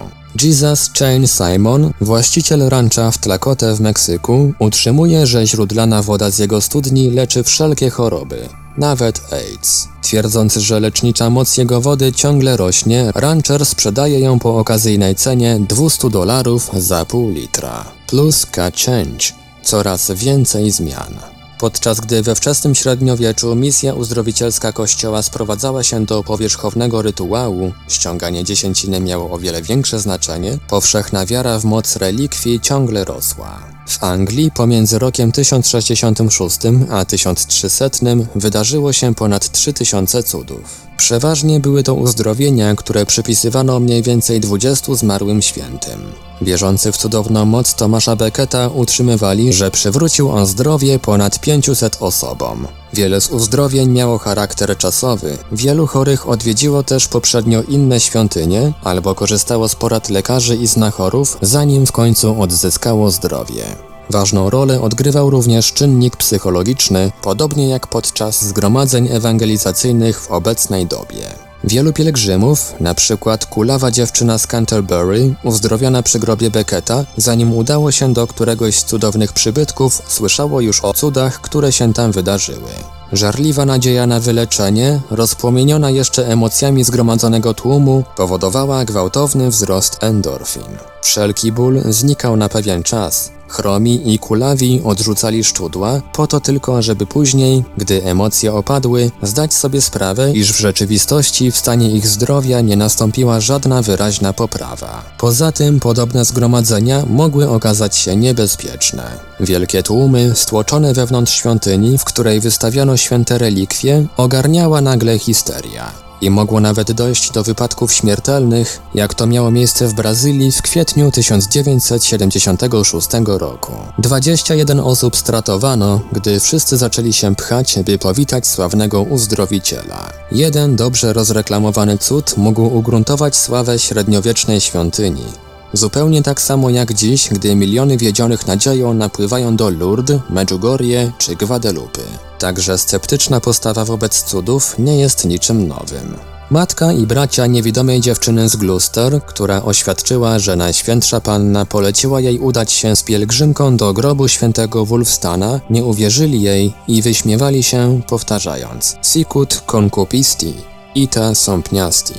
Jesus 0.43 0.91
Chain 0.99 1.27
Simon, 1.27 1.93
właściciel 2.01 2.69
rancha 2.69 3.11
w 3.11 3.19
Tlacote 3.19 3.75
w 3.75 3.81
Meksyku, 3.81 4.53
utrzymuje, 4.59 5.27
że 5.27 5.47
źródlana 5.47 6.03
woda 6.03 6.31
z 6.31 6.39
jego 6.39 6.61
studni 6.61 7.11
leczy 7.11 7.43
wszelkie 7.43 7.91
choroby, 7.91 8.49
nawet 8.81 9.33
AIDS. 9.33 9.89
Twierdząc, 10.03 10.55
że 10.55 10.81
lecznicza 10.81 11.31
moc 11.31 11.57
jego 11.57 11.81
wody 11.81 12.13
ciągle 12.13 12.57
rośnie, 12.57 13.13
rancher 13.15 13.67
sprzedaje 13.67 14.21
ją 14.21 14.39
po 14.39 14.59
okazyjnej 14.59 15.15
cenie 15.15 15.61
200 15.69 16.11
dolarów 16.11 16.71
za 16.75 17.05
pół 17.05 17.31
litra. 17.31 17.85
Plus 18.07 18.47
change. 18.87 19.25
Coraz 19.63 20.11
więcej 20.11 20.71
zmian. 20.71 21.40
Podczas 21.61 22.01
gdy 22.01 22.23
we 22.23 22.35
wczesnym 22.35 22.75
średniowieczu 22.75 23.55
misja 23.55 23.95
uzdrowicielska 23.95 24.73
Kościoła 24.73 25.23
sprowadzała 25.23 25.83
się 25.83 26.07
do 26.07 26.23
powierzchownego 26.23 27.03
rytuału, 27.03 27.73
ściąganie 27.89 28.45
dziesięciny 28.45 29.01
miało 29.01 29.31
o 29.31 29.39
wiele 29.39 29.63
większe 29.63 30.01
znaczenie, 30.01 30.59
powszechna 30.69 31.27
wiara 31.27 31.59
w 31.59 31.65
moc 31.65 31.97
relikwii 31.97 32.61
ciągle 32.61 33.05
rosła. 33.05 33.61
W 33.87 34.05
Anglii 34.05 34.51
pomiędzy 34.51 34.99
rokiem 34.99 35.33
1066 35.33 36.59
a 36.91 37.05
1300 37.05 37.87
wydarzyło 38.35 38.93
się 38.93 39.15
ponad 39.15 39.53
3000 39.53 40.23
cudów. 40.23 40.90
Przeważnie 41.01 41.61
były 41.61 41.83
to 41.83 41.95
uzdrowienia, 41.95 42.75
które 42.75 43.07
przypisywano 43.07 43.81
mniej 43.81 44.03
więcej 44.03 44.41
20 44.41 44.95
zmarłym 44.95 45.43
świętym. 45.43 46.01
Wierzący 46.41 46.93
w 46.93 46.97
cudowną 46.97 47.45
moc 47.45 47.75
Tomasza 47.75 48.17
Becketa 48.17 48.69
utrzymywali, 48.69 49.53
że 49.53 49.71
przywrócił 49.71 50.31
on 50.31 50.47
zdrowie 50.47 50.99
ponad 50.99 51.41
500 51.41 51.97
osobom. 52.01 52.69
Wiele 52.93 53.21
z 53.21 53.31
uzdrowień 53.31 53.91
miało 53.91 54.19
charakter 54.19 54.77
czasowy. 54.77 55.39
Wielu 55.53 55.87
chorych 55.87 56.29
odwiedziło 56.29 56.83
też 56.83 57.09
poprzednio 57.09 57.63
inne 57.63 58.01
świątynie 58.01 58.73
albo 58.83 59.15
korzystało 59.15 59.69
z 59.69 59.75
porad 59.75 60.11
lekarzy 60.11 60.57
i 60.57 60.67
znachorów, 60.67 61.39
zanim 61.43 61.87
w 61.87 61.93
końcu 61.93 62.43
odzyskało 62.43 63.11
zdrowie. 63.11 63.90
Ważną 64.11 64.51
rolę 64.51 64.81
odgrywał 64.81 65.31
również 65.31 65.73
czynnik 65.73 66.17
psychologiczny, 66.17 67.13
podobnie 67.23 67.69
jak 67.69 67.87
podczas 67.87 68.45
zgromadzeń 68.45 69.09
ewangelizacyjnych 69.13 70.21
w 70.21 70.31
obecnej 70.31 70.87
dobie. 70.87 71.27
Wielu 71.65 71.93
pielgrzymów, 71.93 72.75
na 72.81 72.95
przykład 72.95 73.47
kulawa 73.47 73.91
dziewczyna 73.91 74.39
z 74.39 74.47
Canterbury, 74.47 75.35
uzdrowiona 75.45 76.03
przy 76.03 76.19
grobie 76.19 76.51
Becketa, 76.51 77.05
zanim 77.17 77.55
udało 77.55 77.91
się 77.91 78.13
do 78.13 78.27
któregoś 78.27 78.79
z 78.79 78.85
cudownych 78.85 79.33
przybytków, 79.33 80.03
słyszało 80.09 80.61
już 80.61 80.85
o 80.85 80.95
cudach, 80.95 81.41
które 81.41 81.73
się 81.73 81.93
tam 81.93 82.13
wydarzyły. 82.13 82.71
Żarliwa 83.13 83.65
nadzieja 83.65 84.07
na 84.07 84.21
wyleczenie, 84.21 85.01
rozpłomieniona 85.11 85.91
jeszcze 85.91 86.27
emocjami 86.27 86.85
zgromadzonego 86.85 87.55
tłumu, 87.55 88.05
powodowała 88.17 88.85
gwałtowny 88.85 89.51
wzrost 89.51 89.97
endorfin. 90.01 90.77
Wszelki 91.03 91.53
ból 91.53 91.81
znikał 91.89 92.37
na 92.37 92.49
pewien 92.49 92.83
czas, 92.83 93.31
Chromi 93.51 94.15
i 94.15 94.19
kulawi 94.19 94.81
odrzucali 94.85 95.45
szczudła, 95.45 96.01
po 96.13 96.27
to 96.27 96.41
tylko, 96.41 96.83
żeby 96.83 97.07
później, 97.07 97.65
gdy 97.79 98.05
emocje 98.05 98.53
opadły, 98.53 99.11
zdać 99.23 99.55
sobie 99.55 99.81
sprawę, 99.81 100.33
iż 100.33 100.53
w 100.53 100.59
rzeczywistości 100.59 101.51
w 101.51 101.57
stanie 101.57 101.91
ich 101.91 102.07
zdrowia 102.07 102.61
nie 102.61 102.77
nastąpiła 102.77 103.41
żadna 103.41 103.83
wyraźna 103.83 104.33
poprawa. 104.33 105.03
Poza 105.19 105.53
tym 105.53 105.81
podobne 105.81 106.25
zgromadzenia 106.25 107.07
mogły 107.07 107.49
okazać 107.49 107.97
się 107.97 108.17
niebezpieczne. 108.17 109.03
Wielkie 109.41 109.83
tłumy, 109.83 110.33
stłoczone 110.35 110.95
wewnątrz 110.95 111.33
świątyni, 111.33 111.99
w 111.99 112.05
której 112.05 112.41
wystawiano 112.41 112.97
święte 112.97 113.39
relikwie, 113.39 114.07
ogarniała 114.17 114.81
nagle 114.81 115.19
histeria 115.19 116.10
i 116.21 116.31
mogło 116.31 116.61
nawet 116.61 116.93
dojść 116.93 117.31
do 117.31 117.43
wypadków 117.43 117.93
śmiertelnych, 117.93 118.83
jak 118.95 119.15
to 119.15 119.27
miało 119.27 119.51
miejsce 119.51 119.89
w 119.89 119.95
Brazylii 119.95 120.53
w 120.53 120.63
kwietniu 120.63 121.11
1976 121.11 123.09
roku. 123.27 123.73
21 123.99 124.81
osób 124.81 125.17
stratowano, 125.17 126.01
gdy 126.13 126.41
wszyscy 126.41 126.77
zaczęli 126.77 127.13
się 127.13 127.35
pchać, 127.35 127.79
by 127.85 127.99
powitać 127.99 128.47
sławnego 128.47 129.03
uzdrowiciela. 129.03 130.13
Jeden 130.33 130.77
dobrze 130.77 131.13
rozreklamowany 131.13 131.99
cud 131.99 132.37
mógł 132.37 132.63
ugruntować 132.63 133.37
sławę 133.37 133.79
średniowiecznej 133.79 134.61
świątyni. 134.61 135.50
Zupełnie 135.73 136.23
tak 136.23 136.41
samo 136.41 136.71
jak 136.71 136.95
dziś, 136.95 137.29
gdy 137.29 137.55
miliony 137.55 137.97
wiedzionych 137.97 138.47
nadzieją 138.47 138.95
napływają 138.95 139.57
do 139.57 139.71
Lourdes, 139.71 140.21
Medjugorje 140.31 141.13
czy 141.19 141.37
Guadalupe. 141.37 142.03
Także 142.39 142.79
sceptyczna 142.79 143.41
postawa 143.41 143.85
wobec 143.85 144.23
cudów 144.23 144.75
nie 144.79 144.97
jest 144.97 145.25
niczym 145.25 145.69
nowym. 145.69 146.17
Matka 146.51 146.93
i 146.93 147.07
bracia 147.07 147.47
niewidomej 147.47 148.01
dziewczyny 148.01 148.49
z 148.49 148.57
Gloucester, 148.57 149.21
która 149.27 149.63
oświadczyła, 149.63 150.39
że 150.39 150.57
Najświętsza 150.57 151.21
Panna 151.21 151.65
poleciła 151.65 152.21
jej 152.21 152.39
udać 152.39 152.73
się 152.73 152.97
z 152.97 153.03
pielgrzymką 153.03 153.77
do 153.77 153.93
grobu 153.93 154.29
świętego 154.29 154.85
Wulfstana, 154.85 155.61
nie 155.71 155.85
uwierzyli 155.85 156.43
jej 156.43 156.73
i 156.89 157.03
wyśmiewali 157.03 157.63
się, 157.63 158.01
powtarzając 158.09 158.97
Sicut 159.03 159.63
concupisti, 159.67 160.55
ita 160.95 161.35
sąpniasti. 161.35 162.15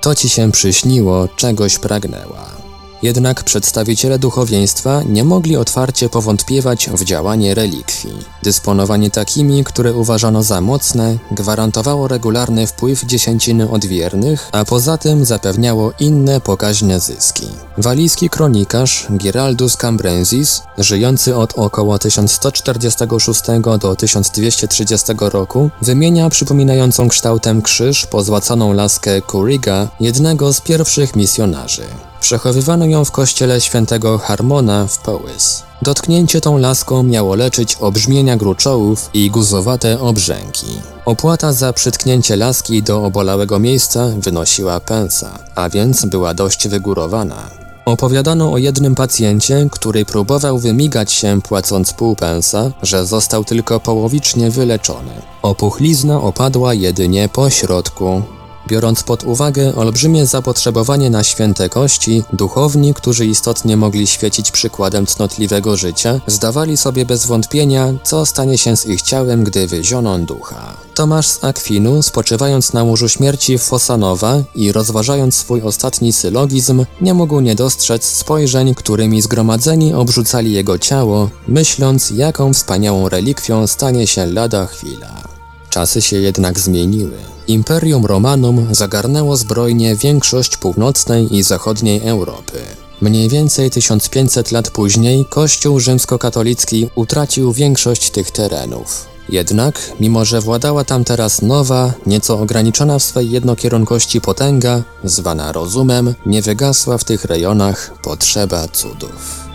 To 0.00 0.14
ci 0.14 0.28
się 0.28 0.52
przyśniło, 0.52 1.28
czegoś 1.36 1.78
pragnęła. 1.78 2.61
Jednak 3.02 3.44
przedstawiciele 3.44 4.18
duchowieństwa 4.18 5.02
nie 5.06 5.24
mogli 5.24 5.56
otwarcie 5.56 6.08
powątpiewać 6.08 6.90
w 6.90 7.04
działanie 7.04 7.54
relikwii. 7.54 8.14
Dysponowanie 8.42 9.10
takimi, 9.10 9.64
które 9.64 9.94
uważano 9.94 10.42
za 10.42 10.60
mocne, 10.60 11.18
gwarantowało 11.30 12.08
regularny 12.08 12.66
wpływ 12.66 13.04
dziesięciny 13.04 13.70
od 13.70 13.86
wiernych, 13.86 14.48
a 14.52 14.64
poza 14.64 14.98
tym 14.98 15.24
zapewniało 15.24 15.92
inne 16.00 16.40
pokaźne 16.40 17.00
zyski. 17.00 17.46
Walijski 17.78 18.30
kronikarz 18.30 19.06
Giraldus 19.16 19.76
Cambrensis, 19.76 20.62
żyjący 20.78 21.36
od 21.36 21.52
około 21.58 21.98
1146 21.98 23.40
do 23.80 23.96
1230 23.96 25.12
roku, 25.18 25.70
wymienia 25.82 26.30
przypominającą 26.30 27.08
kształtem 27.08 27.62
krzyż 27.62 28.06
pozłacaną 28.06 28.72
laskę 28.72 29.20
Kuriga, 29.20 29.88
jednego 30.00 30.52
z 30.52 30.60
pierwszych 30.60 31.16
misjonarzy. 31.16 31.82
Przechowywano 32.22 32.86
ją 32.86 33.04
w 33.04 33.10
kościele 33.10 33.60
świętego 33.60 34.18
Harmona 34.18 34.86
w 34.86 34.98
Powys. 34.98 35.62
Dotknięcie 35.82 36.40
tą 36.40 36.58
laską 36.58 37.02
miało 37.02 37.34
leczyć 37.34 37.76
obrzmienia 37.80 38.36
gruczołów 38.36 39.10
i 39.14 39.30
guzowate 39.30 40.00
obrzęki. 40.00 40.66
Opłata 41.04 41.52
za 41.52 41.72
przytknięcie 41.72 42.36
laski 42.36 42.82
do 42.82 43.04
obolałego 43.04 43.58
miejsca 43.58 44.08
wynosiła 44.18 44.80
pensa, 44.80 45.38
a 45.54 45.68
więc 45.68 46.04
była 46.04 46.34
dość 46.34 46.68
wygórowana. 46.68 47.50
Opowiadano 47.84 48.52
o 48.52 48.58
jednym 48.58 48.94
pacjencie, 48.94 49.68
który 49.70 50.04
próbował 50.04 50.58
wymigać 50.58 51.12
się 51.12 51.40
płacąc 51.42 51.92
pół 51.92 52.16
pensa, 52.16 52.70
że 52.82 53.06
został 53.06 53.44
tylko 53.44 53.80
połowicznie 53.80 54.50
wyleczony. 54.50 55.12
Opuchlizna 55.42 56.20
opadła 56.20 56.74
jedynie 56.74 57.28
po 57.28 57.50
środku 57.50 58.22
Biorąc 58.68 59.02
pod 59.02 59.24
uwagę 59.24 59.74
olbrzymie 59.74 60.26
zapotrzebowanie 60.26 61.10
na 61.10 61.24
święte 61.24 61.68
kości, 61.68 62.22
duchowni, 62.32 62.94
którzy 62.94 63.26
istotnie 63.26 63.76
mogli 63.76 64.06
świecić 64.06 64.50
przykładem 64.50 65.06
cnotliwego 65.06 65.76
życia, 65.76 66.20
zdawali 66.26 66.76
sobie 66.76 67.06
bez 67.06 67.26
wątpienia, 67.26 67.94
co 68.04 68.26
stanie 68.26 68.58
się 68.58 68.76
z 68.76 68.86
ich 68.86 69.02
ciałem, 69.02 69.44
gdy 69.44 69.66
wyzioną 69.66 70.24
ducha. 70.24 70.76
Tomasz 70.94 71.26
z 71.26 71.44
Akwinu, 71.44 72.02
spoczywając 72.02 72.72
na 72.72 72.84
łożu 72.84 73.08
śmierci 73.08 73.58
Fosanowa 73.58 74.42
i 74.54 74.72
rozważając 74.72 75.34
swój 75.34 75.62
ostatni 75.62 76.12
sylogizm, 76.12 76.84
nie 77.00 77.14
mógł 77.14 77.40
nie 77.40 77.54
dostrzec 77.54 78.04
spojrzeń, 78.04 78.74
którymi 78.74 79.22
zgromadzeni 79.22 79.94
obrzucali 79.94 80.52
jego 80.52 80.78
ciało, 80.78 81.30
myśląc, 81.48 82.10
jaką 82.10 82.52
wspaniałą 82.52 83.08
relikwią 83.08 83.66
stanie 83.66 84.06
się 84.06 84.26
lada 84.26 84.66
chwila. 84.66 85.31
Czasy 85.72 86.02
się 86.02 86.16
jednak 86.16 86.60
zmieniły. 86.60 87.18
Imperium 87.48 88.06
Romanum 88.06 88.66
zagarnęło 88.70 89.36
zbrojnie 89.36 89.96
większość 89.96 90.56
północnej 90.56 91.36
i 91.36 91.42
zachodniej 91.42 92.00
Europy. 92.04 92.58
Mniej 93.00 93.28
więcej 93.28 93.70
1500 93.70 94.52
lat 94.52 94.70
później 94.70 95.24
Kościół 95.30 95.80
rzymskokatolicki 95.80 96.90
utracił 96.94 97.52
większość 97.52 98.10
tych 98.10 98.30
terenów. 98.30 99.06
Jednak, 99.28 99.92
mimo 100.00 100.24
że 100.24 100.40
władała 100.40 100.84
tam 100.84 101.04
teraz 101.04 101.42
nowa, 101.42 101.92
nieco 102.06 102.40
ograniczona 102.40 102.98
w 102.98 103.02
swej 103.02 103.30
jednokierunkości 103.30 104.20
potęga, 104.20 104.82
zwana 105.04 105.52
rozumem, 105.52 106.14
nie 106.26 106.42
wygasła 106.42 106.98
w 106.98 107.04
tych 107.04 107.24
rejonach 107.24 107.94
potrzeba 108.02 108.68
cudów. 108.68 109.51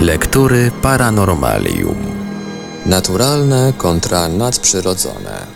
Lektury 0.00 0.70
Paranormalium. 0.82 1.96
Naturalne 2.86 3.72
kontra 3.76 4.28
nadprzyrodzone. 4.28 5.46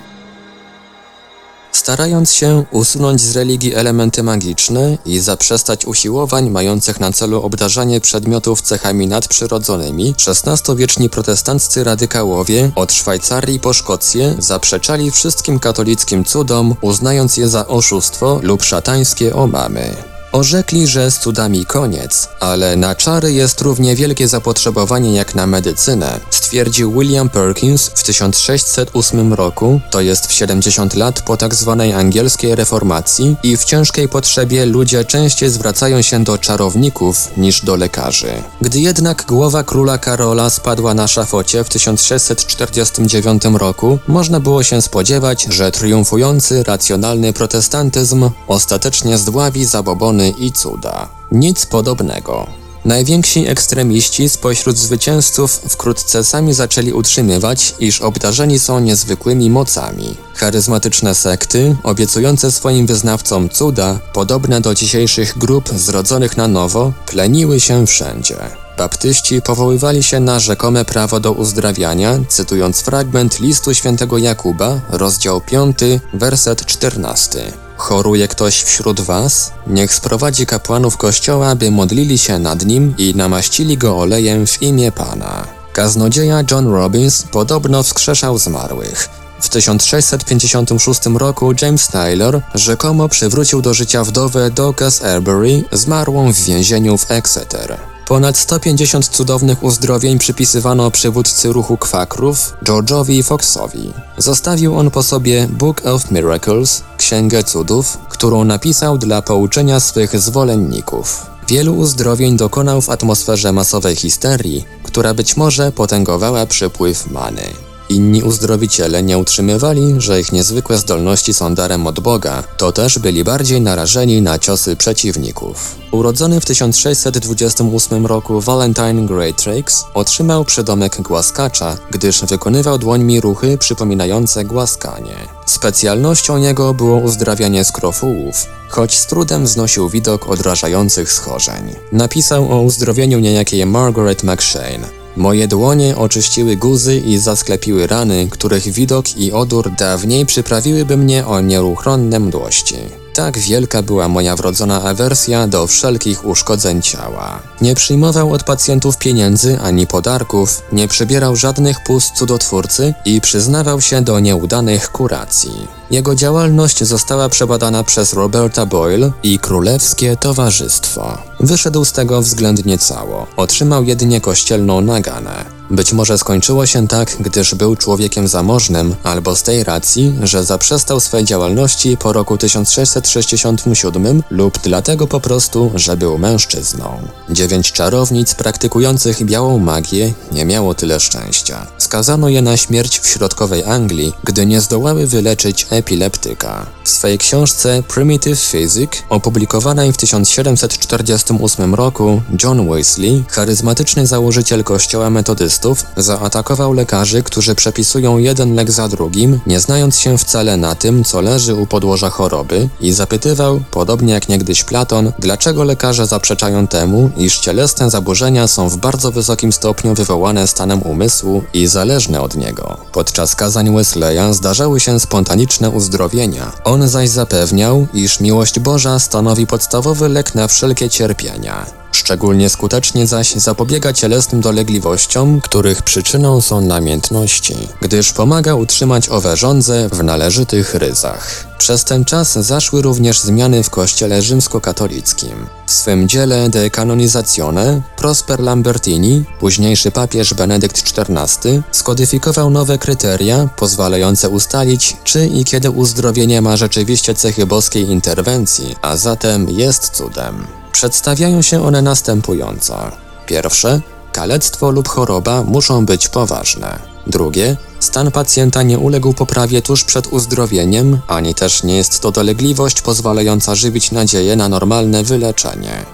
Starając 1.72 2.32
się 2.32 2.64
usunąć 2.70 3.20
z 3.20 3.36
religii 3.36 3.74
elementy 3.74 4.22
magiczne 4.22 4.98
i 5.06 5.18
zaprzestać 5.18 5.86
usiłowań 5.86 6.50
mających 6.50 7.00
na 7.00 7.12
celu 7.12 7.42
obdarzanie 7.42 8.00
przedmiotów 8.00 8.62
cechami 8.62 9.06
nadprzyrodzonymi, 9.06 10.14
XVI-wieczni 10.26 11.10
protestanccy 11.10 11.84
radykałowie 11.84 12.70
od 12.74 12.92
Szwajcarii 12.92 13.60
po 13.60 13.72
Szkocję 13.72 14.34
zaprzeczali 14.38 15.10
wszystkim 15.10 15.58
katolickim 15.58 16.24
cudom, 16.24 16.74
uznając 16.80 17.36
je 17.36 17.48
za 17.48 17.66
oszustwo 17.66 18.40
lub 18.42 18.62
szatańskie 18.62 19.36
omamy. 19.36 20.13
Orzekli, 20.34 20.86
że 20.86 21.10
z 21.10 21.18
cudami 21.18 21.66
koniec, 21.66 22.28
ale 22.40 22.76
na 22.76 22.94
czary 22.94 23.32
jest 23.32 23.60
równie 23.60 23.96
wielkie 23.96 24.28
zapotrzebowanie 24.28 25.14
jak 25.14 25.34
na 25.34 25.46
medycynę, 25.46 26.20
stwierdził 26.30 26.92
William 26.92 27.28
Perkins 27.28 27.86
w 27.94 28.02
1608 28.02 29.34
roku, 29.34 29.80
to 29.90 30.00
jest 30.00 30.26
w 30.26 30.32
70 30.32 30.94
lat 30.94 31.22
po 31.22 31.36
tzw. 31.36 31.76
Tak 31.78 32.00
angielskiej 32.00 32.54
reformacji 32.54 33.36
i 33.42 33.56
w 33.56 33.64
ciężkiej 33.64 34.08
potrzebie 34.08 34.66
ludzie 34.66 35.04
częściej 35.04 35.50
zwracają 35.50 36.02
się 36.02 36.24
do 36.24 36.38
czarowników 36.38 37.28
niż 37.36 37.60
do 37.64 37.76
lekarzy. 37.76 38.32
Gdy 38.60 38.80
jednak 38.80 39.24
głowa 39.26 39.64
króla 39.64 39.98
Karola 39.98 40.50
spadła 40.50 40.94
na 40.94 41.08
szafocie 41.08 41.64
w 41.64 41.68
1649 41.68 43.42
roku, 43.44 43.98
można 44.08 44.40
było 44.40 44.62
się 44.62 44.82
spodziewać, 44.82 45.46
że 45.50 45.72
triumfujący 45.72 46.62
racjonalny 46.62 47.32
protestantyzm 47.32 48.30
ostatecznie 48.48 49.18
zdławi 49.18 49.64
zabobony 49.64 50.23
i 50.28 50.52
cuda. 50.52 51.08
Nic 51.32 51.66
podobnego. 51.66 52.46
Najwięksi 52.84 53.48
ekstremiści 53.48 54.28
spośród 54.28 54.78
zwycięzców 54.78 55.50
wkrótce 55.68 56.24
sami 56.24 56.54
zaczęli 56.54 56.92
utrzymywać, 56.92 57.74
iż 57.78 58.00
obdarzeni 58.00 58.58
są 58.58 58.80
niezwykłymi 58.80 59.50
mocami. 59.50 60.16
Charyzmatyczne 60.34 61.14
sekty, 61.14 61.76
obiecujące 61.82 62.52
swoim 62.52 62.86
wyznawcom 62.86 63.48
cuda, 63.48 64.00
podobne 64.12 64.60
do 64.60 64.74
dzisiejszych 64.74 65.38
grup 65.38 65.68
zrodzonych 65.68 66.36
na 66.36 66.48
nowo, 66.48 66.92
pleniły 67.06 67.60
się 67.60 67.86
wszędzie. 67.86 68.36
Baptyści 68.78 69.42
powoływali 69.42 70.02
się 70.02 70.20
na 70.20 70.38
rzekome 70.38 70.84
prawo 70.84 71.20
do 71.20 71.32
uzdrawiania, 71.32 72.18
cytując 72.28 72.80
fragment 72.80 73.40
listu 73.40 73.74
świętego 73.74 74.18
Jakuba, 74.18 74.80
rozdział 74.90 75.40
5, 75.40 75.76
werset 76.14 76.66
14. 76.66 77.63
Choruje 77.76 78.28
ktoś 78.28 78.62
wśród 78.62 79.00
was? 79.00 79.52
Niech 79.66 79.94
sprowadzi 79.94 80.46
kapłanów 80.46 80.96
kościoła, 80.96 81.54
by 81.54 81.70
modlili 81.70 82.18
się 82.18 82.38
nad 82.38 82.64
nim 82.64 82.94
i 82.98 83.14
namaścili 83.16 83.78
go 83.78 83.98
olejem 83.98 84.46
w 84.46 84.62
imię 84.62 84.92
Pana. 84.92 85.46
Kaznodzieja 85.72 86.42
John 86.50 86.72
Robbins 86.72 87.22
podobno 87.22 87.82
wskrzeszał 87.82 88.38
zmarłych. 88.38 89.08
W 89.40 89.48
1656 89.48 91.00
roku 91.06 91.52
James 91.62 91.88
Taylor 91.88 92.40
rzekomo 92.54 93.08
przywrócił 93.08 93.62
do 93.62 93.74
życia 93.74 94.04
wdowę 94.04 94.50
Dorcas 94.50 95.02
Arbery, 95.02 95.64
zmarłą 95.72 96.32
w 96.32 96.40
więzieniu 96.40 96.98
w 96.98 97.10
Exeter. 97.10 97.93
Ponad 98.06 98.36
150 98.36 99.08
cudownych 99.08 99.62
uzdrowień 99.62 100.18
przypisywano 100.18 100.90
przywódcy 100.90 101.52
ruchu 101.52 101.76
kwakrów 101.76 102.56
George'owi 102.64 103.22
Foxowi. 103.22 103.92
Zostawił 104.18 104.78
on 104.78 104.90
po 104.90 105.02
sobie 105.02 105.48
Book 105.50 105.86
of 105.86 106.10
Miracles, 106.10 106.82
Księgę 106.96 107.44
Cudów, 107.44 107.98
którą 108.08 108.44
napisał 108.44 108.98
dla 108.98 109.22
pouczenia 109.22 109.80
swych 109.80 110.18
zwolenników. 110.20 111.26
Wielu 111.48 111.76
uzdrowień 111.76 112.36
dokonał 112.36 112.80
w 112.80 112.90
atmosferze 112.90 113.52
masowej 113.52 113.96
histerii, 113.96 114.64
która 114.82 115.14
być 115.14 115.36
może 115.36 115.72
potęgowała 115.72 116.46
przepływ 116.46 117.10
many. 117.10 117.63
Inni 117.88 118.22
uzdrowiciele 118.22 119.02
nie 119.02 119.18
utrzymywali, 119.18 119.94
że 119.98 120.20
ich 120.20 120.32
niezwykłe 120.32 120.78
zdolności 120.78 121.34
są 121.34 121.54
darem 121.54 121.86
od 121.86 122.00
Boga, 122.00 122.42
to 122.56 122.72
też 122.72 122.98
byli 122.98 123.24
bardziej 123.24 123.60
narażeni 123.60 124.22
na 124.22 124.38
ciosy 124.38 124.76
przeciwników. 124.76 125.76
Urodzony 125.92 126.40
w 126.40 126.44
1628 126.44 128.06
roku 128.06 128.40
Valentine 128.40 129.06
Greatrix 129.06 129.84
otrzymał 129.94 130.44
przydomek 130.44 131.02
głaskacza, 131.02 131.76
gdyż 131.90 132.24
wykonywał 132.24 132.78
dłońmi 132.78 133.20
ruchy 133.20 133.58
przypominające 133.58 134.44
głaskanie. 134.44 135.16
Specjalnością 135.46 136.36
jego 136.36 136.74
było 136.74 136.96
uzdrawianie 136.96 137.64
skrofułów, 137.64 138.46
choć 138.68 138.94
z 138.94 139.06
trudem 139.06 139.46
znosił 139.46 139.88
widok 139.88 140.28
odrażających 140.28 141.12
schorzeń. 141.12 141.74
Napisał 141.92 142.52
o 142.52 142.62
uzdrowieniu 142.62 143.18
niejakiej 143.18 143.66
Margaret 143.66 144.24
McShane. 144.24 145.03
Moje 145.16 145.48
dłonie 145.48 145.96
oczyściły 145.96 146.56
guzy 146.56 146.96
i 146.96 147.18
zasklepiły 147.18 147.86
rany, 147.86 148.28
których 148.30 148.62
widok 148.62 149.16
i 149.16 149.32
odór 149.32 149.70
dawniej 149.78 150.26
przyprawiłyby 150.26 150.96
mnie 150.96 151.26
o 151.26 151.40
nieuchronne 151.40 152.20
mdłości. 152.20 152.76
Tak 153.14 153.38
wielka 153.38 153.82
była 153.82 154.08
moja 154.08 154.36
wrodzona 154.36 154.82
awersja 154.82 155.46
do 155.46 155.66
wszelkich 155.66 156.26
uszkodzeń 156.26 156.82
ciała. 156.82 157.42
Nie 157.60 157.74
przyjmował 157.74 158.32
od 158.32 158.44
pacjentów 158.44 158.98
pieniędzy 158.98 159.58
ani 159.60 159.86
podarków, 159.86 160.62
nie 160.72 160.88
przybierał 160.88 161.36
żadnych 161.36 161.84
pust 161.84 162.14
cudotwórcy 162.14 162.94
i 163.04 163.20
przyznawał 163.20 163.80
się 163.80 164.02
do 164.02 164.20
nieudanych 164.20 164.90
kuracji. 164.90 165.68
Jego 165.90 166.14
działalność 166.14 166.84
została 166.84 167.28
przebadana 167.28 167.84
przez 167.84 168.12
Roberta 168.12 168.66
Boyle 168.66 169.12
i 169.22 169.38
Królewskie 169.38 170.16
Towarzystwo. 170.16 171.18
Wyszedł 171.40 171.84
z 171.84 171.92
tego 171.92 172.22
względnie 172.22 172.78
cało. 172.78 173.26
Otrzymał 173.36 173.84
jedynie 173.84 174.20
kościelną 174.20 174.80
naganę. 174.80 175.44
Być 175.70 175.92
może 175.92 176.18
skończyło 176.18 176.66
się 176.66 176.88
tak, 176.88 177.16
gdyż 177.20 177.54
był 177.54 177.76
człowiekiem 177.76 178.28
zamożnym, 178.28 178.94
albo 179.02 179.36
z 179.36 179.42
tej 179.42 179.64
racji, 179.64 180.14
że 180.22 180.44
zaprzestał 180.44 181.00
swej 181.00 181.24
działalności 181.24 181.96
po 181.96 182.12
roku 182.12 182.38
1667 182.38 184.22
lub 184.30 184.58
dlatego 184.62 185.06
po 185.06 185.20
prostu, 185.20 185.70
że 185.74 185.96
był 185.96 186.18
mężczyzną. 186.18 186.98
Dziewięć 187.30 187.72
czarownic 187.72 188.34
praktykujących 188.34 189.24
białą 189.24 189.58
magię 189.58 190.12
nie 190.32 190.44
miało 190.44 190.74
tyle 190.74 191.00
szczęścia. 191.00 191.66
Skazano 191.78 192.28
je 192.28 192.42
na 192.42 192.56
śmierć 192.56 193.00
w 193.00 193.06
środkowej 193.06 193.64
Anglii, 193.64 194.12
gdy 194.24 194.46
nie 194.46 194.60
zdołały 194.60 195.06
wyleczyć 195.06 195.66
epileptyka. 195.76 196.66
W 196.84 196.88
swej 196.88 197.18
książce 197.18 197.82
Primitive 197.88 198.40
Physic, 198.50 198.90
opublikowanej 199.08 199.92
w 199.92 199.96
1748 199.96 201.74
roku, 201.74 202.22
John 202.42 202.70
Wesley, 202.70 203.24
charyzmatyczny 203.30 204.06
założyciel 204.06 204.64
kościoła 204.64 205.10
metodystów, 205.10 205.84
zaatakował 205.96 206.72
lekarzy, 206.72 207.22
którzy 207.22 207.54
przepisują 207.54 208.18
jeden 208.18 208.54
lek 208.54 208.70
za 208.70 208.88
drugim, 208.88 209.40
nie 209.46 209.60
znając 209.60 209.98
się 209.98 210.18
wcale 210.18 210.56
na 210.56 210.74
tym, 210.74 211.04
co 211.04 211.20
leży 211.20 211.54
u 211.54 211.66
podłoża 211.66 212.10
choroby 212.10 212.68
i 212.80 212.92
zapytywał, 212.92 213.60
podobnie 213.70 214.12
jak 214.12 214.28
niegdyś 214.28 214.64
Platon, 214.64 215.12
dlaczego 215.18 215.64
lekarze 215.64 216.06
zaprzeczają 216.06 216.66
temu, 216.66 217.10
iż 217.16 217.38
cielesne 217.38 217.90
zaburzenia 217.90 218.48
są 218.48 218.68
w 218.68 218.76
bardzo 218.76 219.10
wysokim 219.10 219.52
stopniu 219.52 219.94
wywołane 219.94 220.46
stanem 220.46 220.82
umysłu 220.82 221.42
i 221.54 221.66
zależne 221.66 222.20
od 222.20 222.36
niego. 222.36 222.76
Podczas 222.92 223.36
kazań 223.36 223.74
Wesleya 223.76 224.34
zdarzały 224.34 224.80
się 224.80 225.00
spontaniczne 225.00 225.63
uzdrowienia. 225.70 226.52
On 226.64 226.88
zaś 226.88 227.08
zapewniał, 227.08 227.86
iż 227.94 228.20
miłość 228.20 228.60
Boża 228.60 228.98
stanowi 228.98 229.46
podstawowy 229.46 230.08
lek 230.08 230.34
na 230.34 230.48
wszelkie 230.48 230.90
cierpienia. 230.90 231.66
Szczególnie 231.92 232.48
skutecznie 232.48 233.06
zaś 233.06 233.32
zapobiega 233.32 233.92
cielesnym 233.92 234.40
dolegliwościom, 234.40 235.40
których 235.40 235.82
przyczyną 235.82 236.40
są 236.40 236.60
namiętności, 236.60 237.56
gdyż 237.80 238.12
pomaga 238.12 238.54
utrzymać 238.54 239.08
owe 239.08 239.36
żądze 239.36 239.88
w 239.88 240.04
należytych 240.04 240.74
ryzach. 240.74 241.53
Przez 241.64 241.84
ten 241.84 242.04
czas 242.04 242.32
zaszły 242.32 242.82
również 242.82 243.20
zmiany 243.20 243.62
w 243.62 243.70
kościele 243.70 244.22
rzymskokatolickim. 244.22 245.46
W 245.66 245.72
swym 245.72 246.08
dziele 246.08 246.48
De 246.48 246.70
Canonizatione 246.70 247.82
Prosper 247.96 248.40
Lambertini, 248.40 249.24
późniejszy 249.40 249.90
papież 249.90 250.34
Benedykt 250.34 250.98
XIV, 250.98 251.62
skodyfikował 251.72 252.50
nowe 252.50 252.78
kryteria 252.78 253.48
pozwalające 253.56 254.28
ustalić, 254.28 254.96
czy 255.04 255.26
i 255.26 255.44
kiedy 255.44 255.70
uzdrowienie 255.70 256.42
ma 256.42 256.56
rzeczywiście 256.56 257.14
cechy 257.14 257.46
boskiej 257.46 257.90
interwencji, 257.90 258.76
a 258.82 258.96
zatem 258.96 259.50
jest 259.50 259.90
cudem. 259.90 260.46
Przedstawiają 260.72 261.42
się 261.42 261.66
one 261.66 261.82
następująco. 261.82 262.90
Pierwsze, 263.26 263.80
kalectwo 264.12 264.70
lub 264.70 264.88
choroba 264.88 265.42
muszą 265.42 265.86
być 265.86 266.08
poważne. 266.08 266.93
Drugie, 267.06 267.56
stan 267.80 268.10
pacjenta 268.10 268.62
nie 268.62 268.78
uległ 268.78 269.12
poprawie 269.12 269.62
tuż 269.62 269.84
przed 269.84 270.06
uzdrowieniem, 270.06 270.98
ani 271.08 271.34
też 271.34 271.62
nie 271.62 271.76
jest 271.76 272.00
to 272.00 272.10
dolegliwość 272.10 272.82
pozwalająca 272.82 273.54
żywić 273.54 273.92
nadzieję 273.92 274.36
na 274.36 274.48
normalne 274.48 275.02
wyleczenie. 275.02 275.84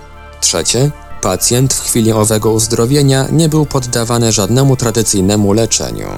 Trzecie, 0.40 0.90
pacjent 1.22 1.74
w 1.74 1.80
chwili 1.80 2.12
owego 2.12 2.52
uzdrowienia 2.52 3.26
nie 3.32 3.48
był 3.48 3.66
poddawany 3.66 4.32
żadnemu 4.32 4.76
tradycyjnemu 4.76 5.52
leczeniu. 5.52 6.08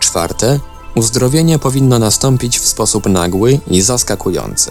Czwarte, 0.00 0.60
uzdrowienie 0.94 1.58
powinno 1.58 1.98
nastąpić 1.98 2.58
w 2.58 2.66
sposób 2.66 3.06
nagły 3.06 3.60
i 3.70 3.82
zaskakujący. 3.82 4.70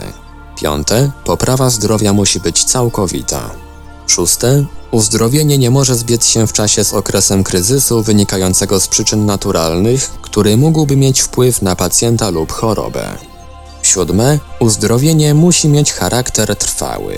Piąte, 0.61 1.11
poprawa 1.25 1.69
zdrowia 1.69 2.13
musi 2.13 2.39
być 2.39 2.63
całkowita. 2.63 3.70
Szóste, 4.07 4.65
uzdrowienie 4.91 5.57
nie 5.57 5.71
może 5.71 5.95
zbiec 5.95 6.25
się 6.25 6.47
w 6.47 6.53
czasie 6.53 6.83
z 6.83 6.93
okresem 6.93 7.43
kryzysu 7.43 8.03
wynikającego 8.03 8.79
z 8.79 8.87
przyczyn 8.87 9.25
naturalnych, 9.25 10.09
który 10.21 10.57
mógłby 10.57 10.95
mieć 10.95 11.21
wpływ 11.21 11.61
na 11.61 11.75
pacjenta 11.75 12.29
lub 12.29 12.51
chorobę. 12.51 13.17
Siódme, 13.81 14.39
uzdrowienie 14.59 15.33
musi 15.33 15.67
mieć 15.67 15.93
charakter 15.93 16.55
trwały. 16.55 17.15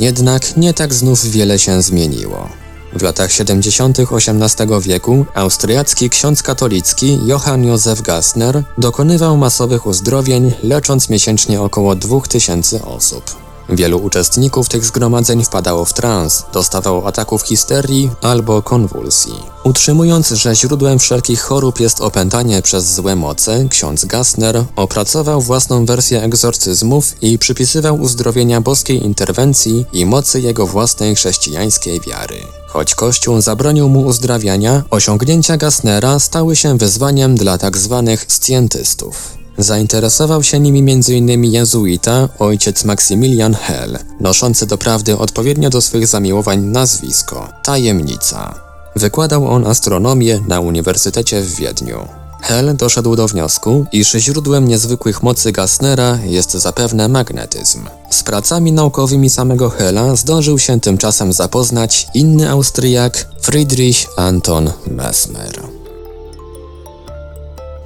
Jednak 0.00 0.56
nie 0.56 0.74
tak 0.74 0.94
znów 0.94 1.24
wiele 1.24 1.58
się 1.58 1.82
zmieniło. 1.82 2.48
W 2.92 3.02
latach 3.02 3.32
70. 3.32 3.98
XVIII 4.00 4.80
wieku 4.80 5.26
austriacki 5.34 6.10
ksiądz 6.10 6.42
katolicki 6.42 7.18
Johann 7.26 7.64
Josef 7.64 8.02
Gassner 8.02 8.62
dokonywał 8.78 9.36
masowych 9.36 9.86
uzdrowień, 9.86 10.52
lecząc 10.62 11.08
miesięcznie 11.08 11.62
około 11.62 11.94
2000 11.94 12.84
osób. 12.84 13.45
Wielu 13.68 13.98
uczestników 13.98 14.68
tych 14.68 14.84
zgromadzeń 14.84 15.44
wpadało 15.44 15.84
w 15.84 15.92
trans, 15.92 16.44
dostawało 16.52 17.06
ataków 17.06 17.42
histerii 17.42 18.10
albo 18.22 18.62
konwulsji. 18.62 19.34
Utrzymując, 19.64 20.28
że 20.28 20.54
źródłem 20.54 20.98
wszelkich 20.98 21.40
chorób 21.40 21.80
jest 21.80 22.00
opętanie 22.00 22.62
przez 22.62 22.94
złe 22.94 23.16
moce, 23.16 23.66
ksiądz 23.70 24.04
Gassner 24.04 24.64
opracował 24.76 25.40
własną 25.40 25.86
wersję 25.86 26.22
egzorcyzmów 26.22 27.22
i 27.22 27.38
przypisywał 27.38 28.00
uzdrowienia 28.00 28.60
boskiej 28.60 29.04
interwencji 29.04 29.84
i 29.92 30.06
mocy 30.06 30.40
jego 30.40 30.66
własnej 30.66 31.14
chrześcijańskiej 31.14 32.00
wiary. 32.00 32.36
Choć 32.66 32.94
Kościół 32.94 33.40
zabronił 33.40 33.88
mu 33.88 34.00
uzdrawiania, 34.00 34.82
osiągnięcia 34.90 35.56
Gassnera 35.56 36.18
stały 36.18 36.56
się 36.56 36.78
wyzwaniem 36.78 37.36
dla 37.36 37.58
tzw. 37.58 38.02
Tak 38.06 38.32
scjentystów. 38.32 39.35
Zainteresował 39.58 40.42
się 40.42 40.60
nimi 40.60 40.92
m.in. 40.92 41.44
jezuita 41.44 42.28
ojciec 42.38 42.84
Maksymilian 42.84 43.54
Hell, 43.54 43.98
noszący 44.20 44.66
doprawdy 44.66 45.18
odpowiednio 45.18 45.70
do 45.70 45.80
swych 45.80 46.06
zamiłowań 46.06 46.60
nazwisko 46.60 47.48
Tajemnica. 47.64 48.54
Wykładał 48.96 49.48
on 49.48 49.66
astronomię 49.66 50.40
na 50.48 50.60
Uniwersytecie 50.60 51.42
w 51.42 51.54
Wiedniu. 51.54 52.08
Hell 52.42 52.76
doszedł 52.76 53.16
do 53.16 53.28
wniosku, 53.28 53.86
iż 53.92 54.12
źródłem 54.12 54.68
niezwykłych 54.68 55.22
mocy 55.22 55.52
Gassnera 55.52 56.18
jest 56.24 56.52
zapewne 56.52 57.08
magnetyzm. 57.08 57.86
Z 58.10 58.22
pracami 58.22 58.72
naukowymi 58.72 59.30
samego 59.30 59.70
Hella 59.70 60.16
zdążył 60.16 60.58
się 60.58 60.80
tymczasem 60.80 61.32
zapoznać 61.32 62.06
inny 62.14 62.50
Austriak 62.50 63.26
Friedrich 63.42 64.06
Anton 64.16 64.70
Mesmer. 64.90 65.75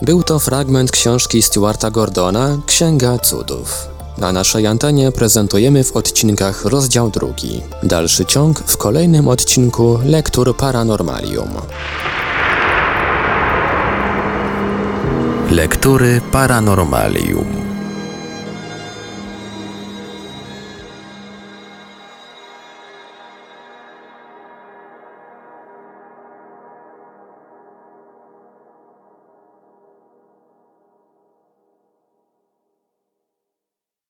Był 0.02 0.22
to 0.22 0.38
fragment 0.38 0.90
książki 0.90 1.42
Stuarta 1.42 1.90
Gordona 1.90 2.58
Księga 2.66 3.18
Cudów. 3.18 3.88
Na 4.18 4.32
naszej 4.32 4.66
antenie 4.66 5.12
prezentujemy 5.12 5.84
w 5.84 5.96
odcinkach 5.96 6.64
rozdział 6.64 7.10
drugi. 7.10 7.62
Dalszy 7.82 8.26
ciąg 8.26 8.58
w 8.58 8.76
kolejnym 8.76 9.28
odcinku 9.28 9.98
Lektur 10.04 10.56
Paranormalium. 10.56 11.48
Lektury 15.50 16.20
Paranormalium. 16.32 17.69